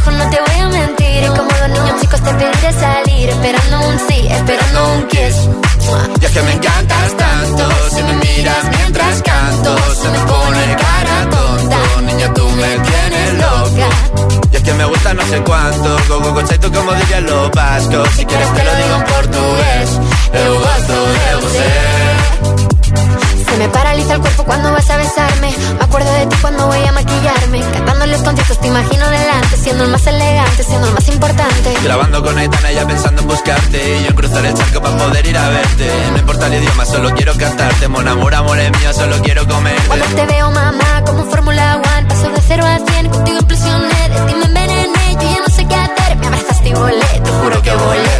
solo 37.00 37.14
quiero 37.14 37.34
cantarte. 37.34 37.88
Mon 37.88 38.06
amor, 38.06 38.34
amor 38.34 38.58
es 38.58 38.70
mío, 38.78 38.92
solo 38.92 39.16
quiero 39.22 39.46
comer. 39.46 39.80
Cuando 39.86 40.04
te 40.06 40.26
veo, 40.26 40.50
mamá, 40.50 41.02
como 41.06 41.24
Fórmula 41.24 41.76
One. 41.76 42.06
Paso 42.08 42.28
de 42.28 42.40
cero 42.46 42.64
a 42.66 42.78
cien, 42.90 43.08
contigo 43.08 43.38
implosioné. 43.38 44.08
De 44.10 44.20
ti 44.26 44.34
me 44.34 44.44
envenené, 44.44 45.06
yo 45.14 45.30
ya 45.32 45.40
no 45.46 45.54
sé 45.54 45.66
qué 45.66 45.74
hacer. 45.74 46.16
Me 46.18 46.26
abrazaste 46.26 46.68
y 46.68 46.74
volé, 46.74 47.20
te 47.24 47.30
juro 47.30 47.62
que 47.62 47.72
volé. 47.72 48.18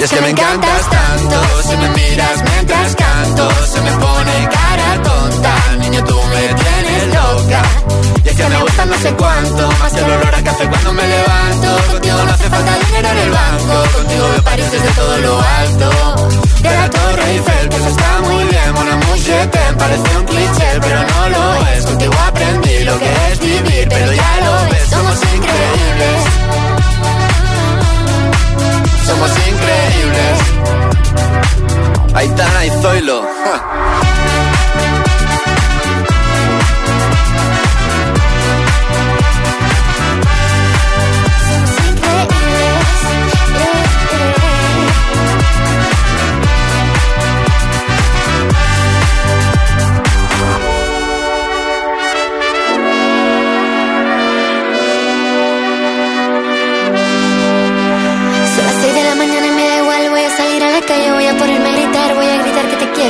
Es 0.00 0.10
que 0.10 0.20
me 0.20 0.30
encantas 0.30 0.90
tanto, 0.90 1.36
si 1.68 1.76
me 1.76 1.88
miras 1.88 2.42
mientras 2.44 2.94
canto, 2.94 3.50
se 3.66 3.80
me 3.80 3.90
pone 3.92 4.48
cara 4.48 5.02
tonta, 5.02 5.54
niño 5.80 6.04
tú 6.04 6.16
me 6.32 6.54
tienes 6.54 7.14
loca. 7.14 7.62
Y 8.24 8.28
es 8.28 8.36
que 8.36 8.44
me 8.44 8.62
gusta 8.62 8.84
no 8.86 8.98
sé 8.98 9.12
cuánto, 9.14 9.70
más 9.80 9.92
el 9.94 10.04
olor 10.04 10.34
a 10.34 10.42
café 10.44 10.68
cuando 10.68 10.92
me 10.92 11.02
levanto. 11.02 11.68
Contigo 11.90 12.16
no 12.24 12.32
hace 12.32 12.48
falta 12.48 12.78
dinero 12.86 13.08
en 13.08 13.18
el 13.18 13.30
banco, 13.30 13.98
contigo 13.98 14.28
me 14.34 14.42
París 14.42 14.70
desde 14.70 14.88
todo 14.92 15.18
lo 15.18 15.40
alto. 15.40 16.17
Torre 17.10 17.30
Eiffel, 17.30 17.68
que 17.70 17.76
eso 17.76 17.88
está 17.88 18.20
muy 18.20 18.44
bien, 18.44 18.74
mon 18.74 18.88
amour, 18.88 19.18
te 19.18 19.74
parece 19.78 20.18
un 20.18 20.26
cliché, 20.26 20.80
pero 20.80 21.02
no 21.02 21.28
lo 21.30 21.66
es. 21.72 21.86
Contigo 21.86 22.12
aprendí 22.26 22.84
lo 22.84 22.98
que 22.98 23.10
es 23.32 23.40
vivir, 23.40 23.88
pero 23.88 24.12
ya 24.12 24.40
lo 24.44 24.70
ves, 24.70 24.90
somos 24.90 25.18
increíbles 25.34 26.38
somos 29.08 29.30
increíbles. 29.30 30.38
Aitana 32.14 32.66
y 32.66 32.70
Zoilo. 32.82 33.22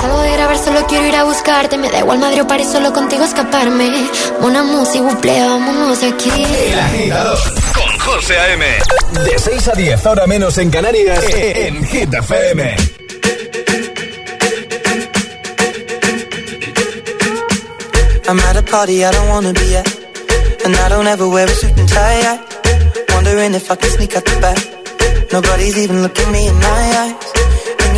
Salgo 0.00 0.20
de 0.20 0.32
grabar, 0.32 0.58
solo 0.58 0.86
quiero 0.86 1.06
ir 1.06 1.16
a 1.16 1.24
buscarte. 1.24 1.76
Me 1.78 1.90
da 1.90 1.98
igual 2.00 2.18
madre 2.18 2.42
o 2.42 2.46
París, 2.46 2.68
solo 2.70 2.92
contigo 2.92 3.24
escaparme. 3.24 3.90
Una 4.40 4.62
música, 4.62 5.04
buple, 5.04 5.40
vámonos 5.40 6.00
de 6.00 6.08
aquí. 6.08 6.30
El 6.30 6.78
agitador 6.78 7.38
con 7.74 7.98
José 7.98 8.38
A.M. 8.38 8.64
De 9.24 9.38
6 9.38 9.68
a 9.68 9.72
10, 9.72 10.06
ahora 10.06 10.26
menos 10.26 10.58
en 10.58 10.70
Canarias, 10.70 11.24
en 11.30 11.84
Hit 11.84 12.12
FM. 12.12 12.76
I'm 18.26 18.40
at 18.40 18.56
a 18.56 18.62
party 18.62 19.04
I 19.04 19.10
don't 19.12 19.28
wanna 19.28 19.52
be 19.52 19.76
at. 19.76 19.86
And 20.64 20.74
I 20.74 20.88
don't 20.88 21.06
ever 21.06 21.28
wear 21.28 21.46
a 21.46 21.54
suit 21.54 21.78
and 21.78 21.88
tie. 21.88 22.40
Wondering 23.14 23.54
if 23.54 23.70
I 23.70 23.76
can 23.76 23.90
sneak 23.90 24.16
out 24.16 24.24
the 24.24 24.40
back. 24.40 24.58
Nobody's 25.32 25.76
even 25.76 26.02
looking 26.02 26.32
me 26.32 26.48
in 26.48 26.54
my 26.54 26.84
eyes. 27.02 27.23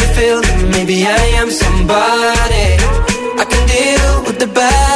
feel 0.00 0.40
that 0.40 0.68
maybe 0.74 1.06
I 1.06 1.24
am 1.40 1.50
somebody. 1.50 2.68
I 3.40 3.44
can 3.44 3.64
deal 3.68 4.24
with 4.26 4.38
the 4.38 4.46
bad 4.46 4.95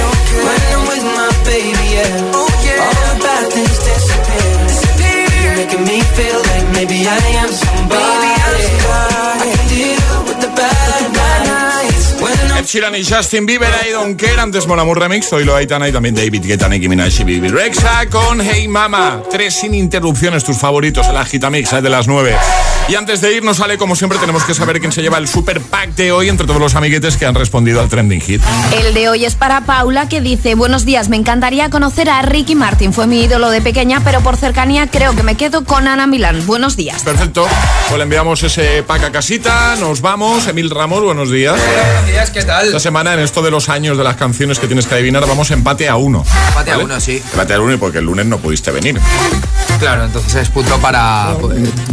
Sheeran 12.71 12.95
y 12.95 13.03
Justin 13.03 13.45
Bieber, 13.45 13.69
I 13.85 13.91
Don't 13.91 14.17
Care, 14.17 14.39
antes 14.39 14.65
Molamur 14.65 14.97
Remix, 14.97 15.33
hoy 15.33 15.43
lo 15.43 15.53
Aitana 15.53 15.89
y 15.89 15.91
también 15.91 16.15
David 16.15 16.45
Guetta, 16.45 16.69
Nicki 16.69 16.87
Minaj 16.87 17.19
y 17.19 17.23
Bibi 17.25 17.49
Rexa 17.49 18.05
con 18.09 18.39
Hey 18.39 18.69
Mama. 18.69 19.23
Tres 19.29 19.55
sin 19.55 19.73
interrupciones, 19.73 20.45
tus 20.45 20.57
favoritos, 20.57 21.05
el 21.09 21.17
Agitamix 21.17 21.73
es 21.73 21.83
de 21.83 21.89
las 21.89 22.07
nueve. 22.07 22.33
Y 22.87 22.95
antes 22.95 23.19
de 23.19 23.33
irnos, 23.33 23.57
sale 23.57 23.77
como 23.77 23.97
siempre, 23.97 24.19
tenemos 24.19 24.45
que 24.45 24.53
saber 24.53 24.79
quién 24.79 24.93
se 24.93 25.01
lleva 25.01 25.17
el 25.17 25.27
super 25.27 25.59
pack 25.59 25.95
de 25.95 26.13
hoy 26.13 26.29
entre 26.29 26.47
todos 26.47 26.61
los 26.61 26.75
amiguetes 26.75 27.17
que 27.17 27.25
han 27.25 27.35
respondido 27.35 27.81
al 27.81 27.89
trending 27.89 28.21
hit. 28.21 28.41
El 28.71 28.93
de 28.93 29.09
hoy 29.09 29.25
es 29.25 29.35
para 29.35 29.65
Paula 29.65 30.07
que 30.07 30.21
dice, 30.21 30.55
buenos 30.55 30.85
días, 30.85 31.09
me 31.09 31.17
encantaría 31.17 31.69
conocer 31.69 32.09
a 32.09 32.21
Ricky 32.21 32.55
Martin, 32.55 32.93
fue 32.93 33.05
mi 33.05 33.21
ídolo 33.21 33.49
de 33.49 33.59
pequeña, 33.59 34.01
pero 34.01 34.21
por 34.21 34.37
cercanía 34.37 34.87
creo 34.87 35.13
que 35.13 35.23
me 35.23 35.35
quedo 35.35 35.65
con 35.65 35.89
Ana 35.89 36.07
Milán. 36.07 36.45
Buenos 36.47 36.77
días. 36.77 37.03
Perfecto, 37.03 37.45
pues 37.89 37.97
le 37.97 38.03
enviamos 38.03 38.41
ese 38.43 38.81
pack 38.83 39.03
a 39.03 39.11
casita, 39.11 39.75
nos 39.77 39.99
vamos. 39.99 40.47
Emil 40.47 40.69
Ramos, 40.69 41.03
buenos 41.03 41.29
días. 41.29 41.59
Buenos 41.59 42.07
días, 42.07 42.31
¿qué 42.31 42.43
tal? 42.43 42.60
Esta 42.67 42.79
semana, 42.79 43.13
en 43.13 43.19
esto 43.19 43.41
de 43.41 43.51
los 43.51 43.69
años 43.69 43.97
de 43.97 44.03
las 44.03 44.15
canciones 44.15 44.59
que 44.59 44.67
tienes 44.67 44.85
que 44.85 44.95
adivinar, 44.95 45.25
vamos 45.27 45.51
empate 45.51 45.89
a 45.89 45.95
uno. 45.97 46.23
Empate 46.49 46.71
a 46.71 46.77
uno, 46.77 46.99
sí. 46.99 47.21
Empate 47.31 47.53
a 47.53 47.59
uno 47.61 47.73
y 47.73 47.77
porque 47.77 47.99
el 47.99 48.05
lunes 48.05 48.25
no 48.25 48.37
pudiste 48.37 48.71
venir. 48.71 48.99
Claro, 49.79 50.05
entonces 50.05 50.35
es 50.35 50.49
punto 50.49 50.77
para. 50.79 51.35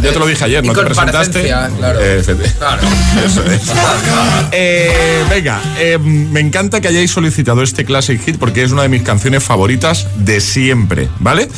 Yo 0.01 0.13
te 0.13 0.19
lo 0.19 0.27
dije 0.27 0.43
ayer, 0.43 0.63
no 0.63 0.73
te 0.73 0.83
presentaste. 0.83 1.43
claro. 1.43 1.99
Eh, 2.01 2.23
Claro. 2.57 2.81
Eso 3.25 3.43
es. 3.45 3.61
Eh, 4.51 5.23
venga, 5.29 5.61
eh, 5.77 5.97
me 5.97 6.39
encanta 6.39 6.81
que 6.81 6.87
hayáis 6.87 7.11
solicitado 7.11 7.63
este 7.63 7.85
Classic 7.85 8.21
Hit 8.23 8.37
porque 8.37 8.63
es 8.63 8.71
una 8.71 8.83
de 8.83 8.89
mis 8.89 9.01
canciones 9.01 9.43
favoritas 9.43 10.07
de 10.17 10.41
siempre, 10.41 11.09
¿vale? 11.19 11.49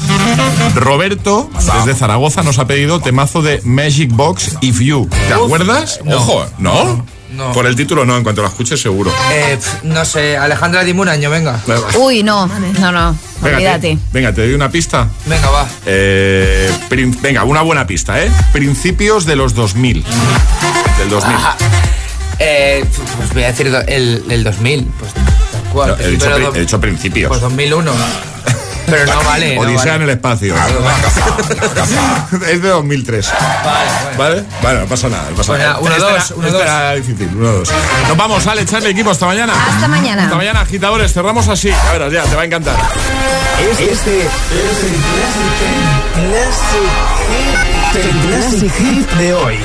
Roberto, 0.76 1.49
desde 1.76 1.95
Zaragoza, 1.95 2.43
nos 2.43 2.59
ha 2.59 2.68
pedido 2.68 2.99
temazo 2.99 3.41
de 3.41 3.62
Magic 3.64 4.12
Box 4.12 4.57
If 4.62 4.80
You. 4.80 5.09
¿Te 5.28 5.34
acuerdas? 5.34 5.99
No. 6.05 6.18
Ojo, 6.18 6.45
¿no? 6.59 7.05
No. 7.32 7.52
Por 7.54 7.66
el 7.66 7.76
título 7.76 8.06
no, 8.06 8.18
en 8.18 8.24
cuanto 8.24 8.42
lo 8.42 8.48
escuches 8.50 8.82
seguro. 8.82 9.12
Eh, 9.32 9.58
no 9.84 10.04
sé, 10.06 10.36
Alejandra 10.38 10.84
dime 10.84 11.02
un 11.02 11.08
año, 11.10 11.30
venga. 11.30 11.60
Uy, 11.98 12.24
no, 12.24 12.46
no, 12.48 12.92
no, 12.92 13.18
Venga, 13.42 13.56
olvídate. 13.58 13.96
te, 13.96 14.00
venga, 14.12 14.34
te 14.34 14.42
doy 14.42 14.54
una 14.54 14.70
pista. 14.70 15.08
Venga, 15.26 15.50
va. 15.50 15.68
Eh, 15.86 16.70
prin- 16.90 17.18
venga, 17.22 17.44
una 17.46 17.62
buena 17.62 17.88
pista, 17.88 18.22
¿eh? 18.22 18.30
Principios 18.52 19.26
de 19.26 19.36
los 19.38 19.54
2000. 19.56 20.04
Del 21.00 21.10
2000. 21.10 21.36
Ajá. 21.36 21.56
Eh, 22.40 22.84
pues 23.18 23.34
voy 23.34 23.44
a 23.44 23.48
decir 23.48 23.68
el, 23.68 24.24
el 24.30 24.44
2000. 24.44 24.84
Pues 25.00 25.14
tal 25.14 25.62
cual. 25.72 25.90
No, 25.98 26.04
he, 26.04 26.08
dicho, 26.10 26.54
he 26.56 26.60
dicho 26.60 26.80
principios. 26.82 27.30
Pues 27.30 27.42
2001. 27.42 27.92
Pero 28.86 29.06
no 29.14 29.24
vale. 29.24 29.56
no 29.56 29.62
Odisea 29.62 29.78
vale. 29.78 29.96
en 29.96 30.02
el 30.04 30.10
espacio. 30.10 30.56
es 32.50 32.62
de 32.62 32.70
2003. 32.70 33.32
Vale, 34.18 34.44
Vale, 34.62 34.80
no 34.82 34.86
pasa 34.88 35.10
nada. 35.10 35.30
No 35.30 35.36
pasa 35.38 35.54
nada. 35.54 35.66
nada, 35.66 35.80
uno, 35.80 35.92
Este 35.96 36.02
dos, 36.12 36.32
uno, 36.38 36.48
este 36.48 36.60
dos. 36.64 36.96
difícil, 36.96 37.30
uno, 37.36 37.52
dos. 37.52 37.70
Nos 38.08 38.18
vamos, 38.18 38.48
Ale, 38.48 38.62
echarle 38.62 38.90
equipo. 38.90 39.12
Hasta 39.12 39.26
mañana. 39.26 39.54
Hasta 39.54 39.88
mañana. 39.88 40.24
Hasta 40.24 40.36
mañana, 40.36 40.62
agitadores. 40.62 41.14
Cerramos 41.14 41.48
así. 41.48 41.70
A 41.72 41.94
ver, 41.98 42.12
ya, 42.12 42.24
te 42.24 42.36
va 42.36 42.42
a 42.42 42.46
encantar. 42.46 42.76
Este 43.60 43.92
es 43.92 44.08
el 44.08 44.28
Classic, 46.30 46.92
el 47.96 48.12
Classic 48.28 48.72
Hit 48.78 49.10
de 49.12 49.34
hoy. 49.34 49.58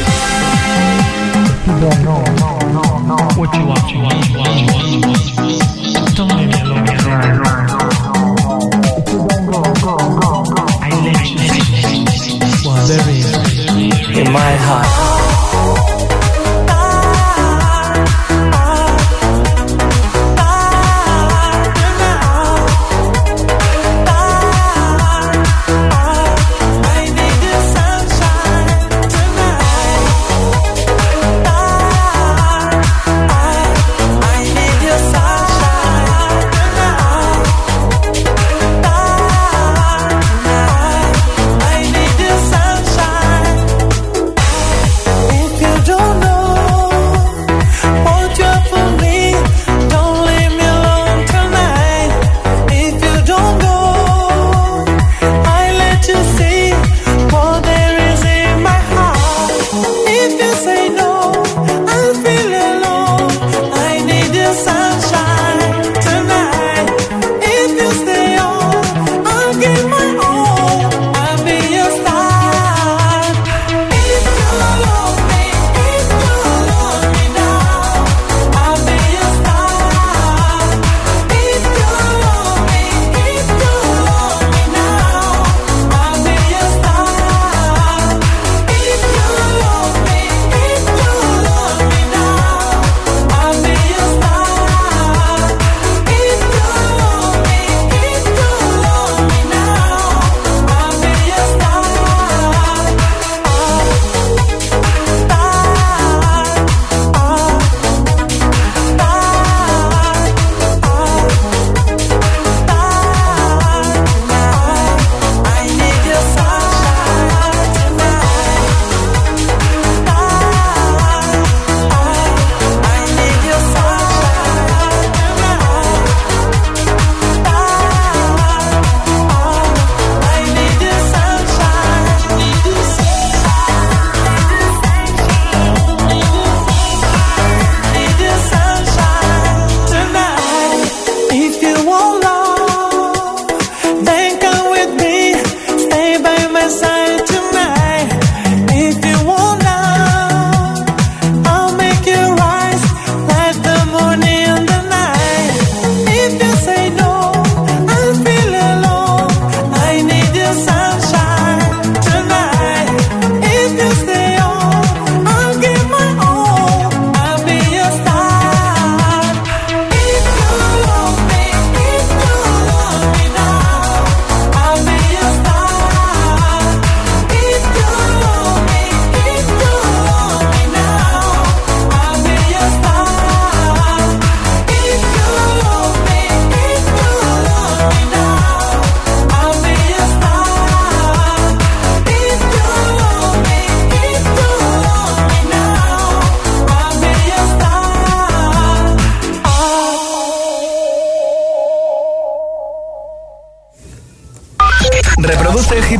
My 14.33 14.57
heart. 14.57 15.16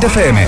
FM. 0.07 0.46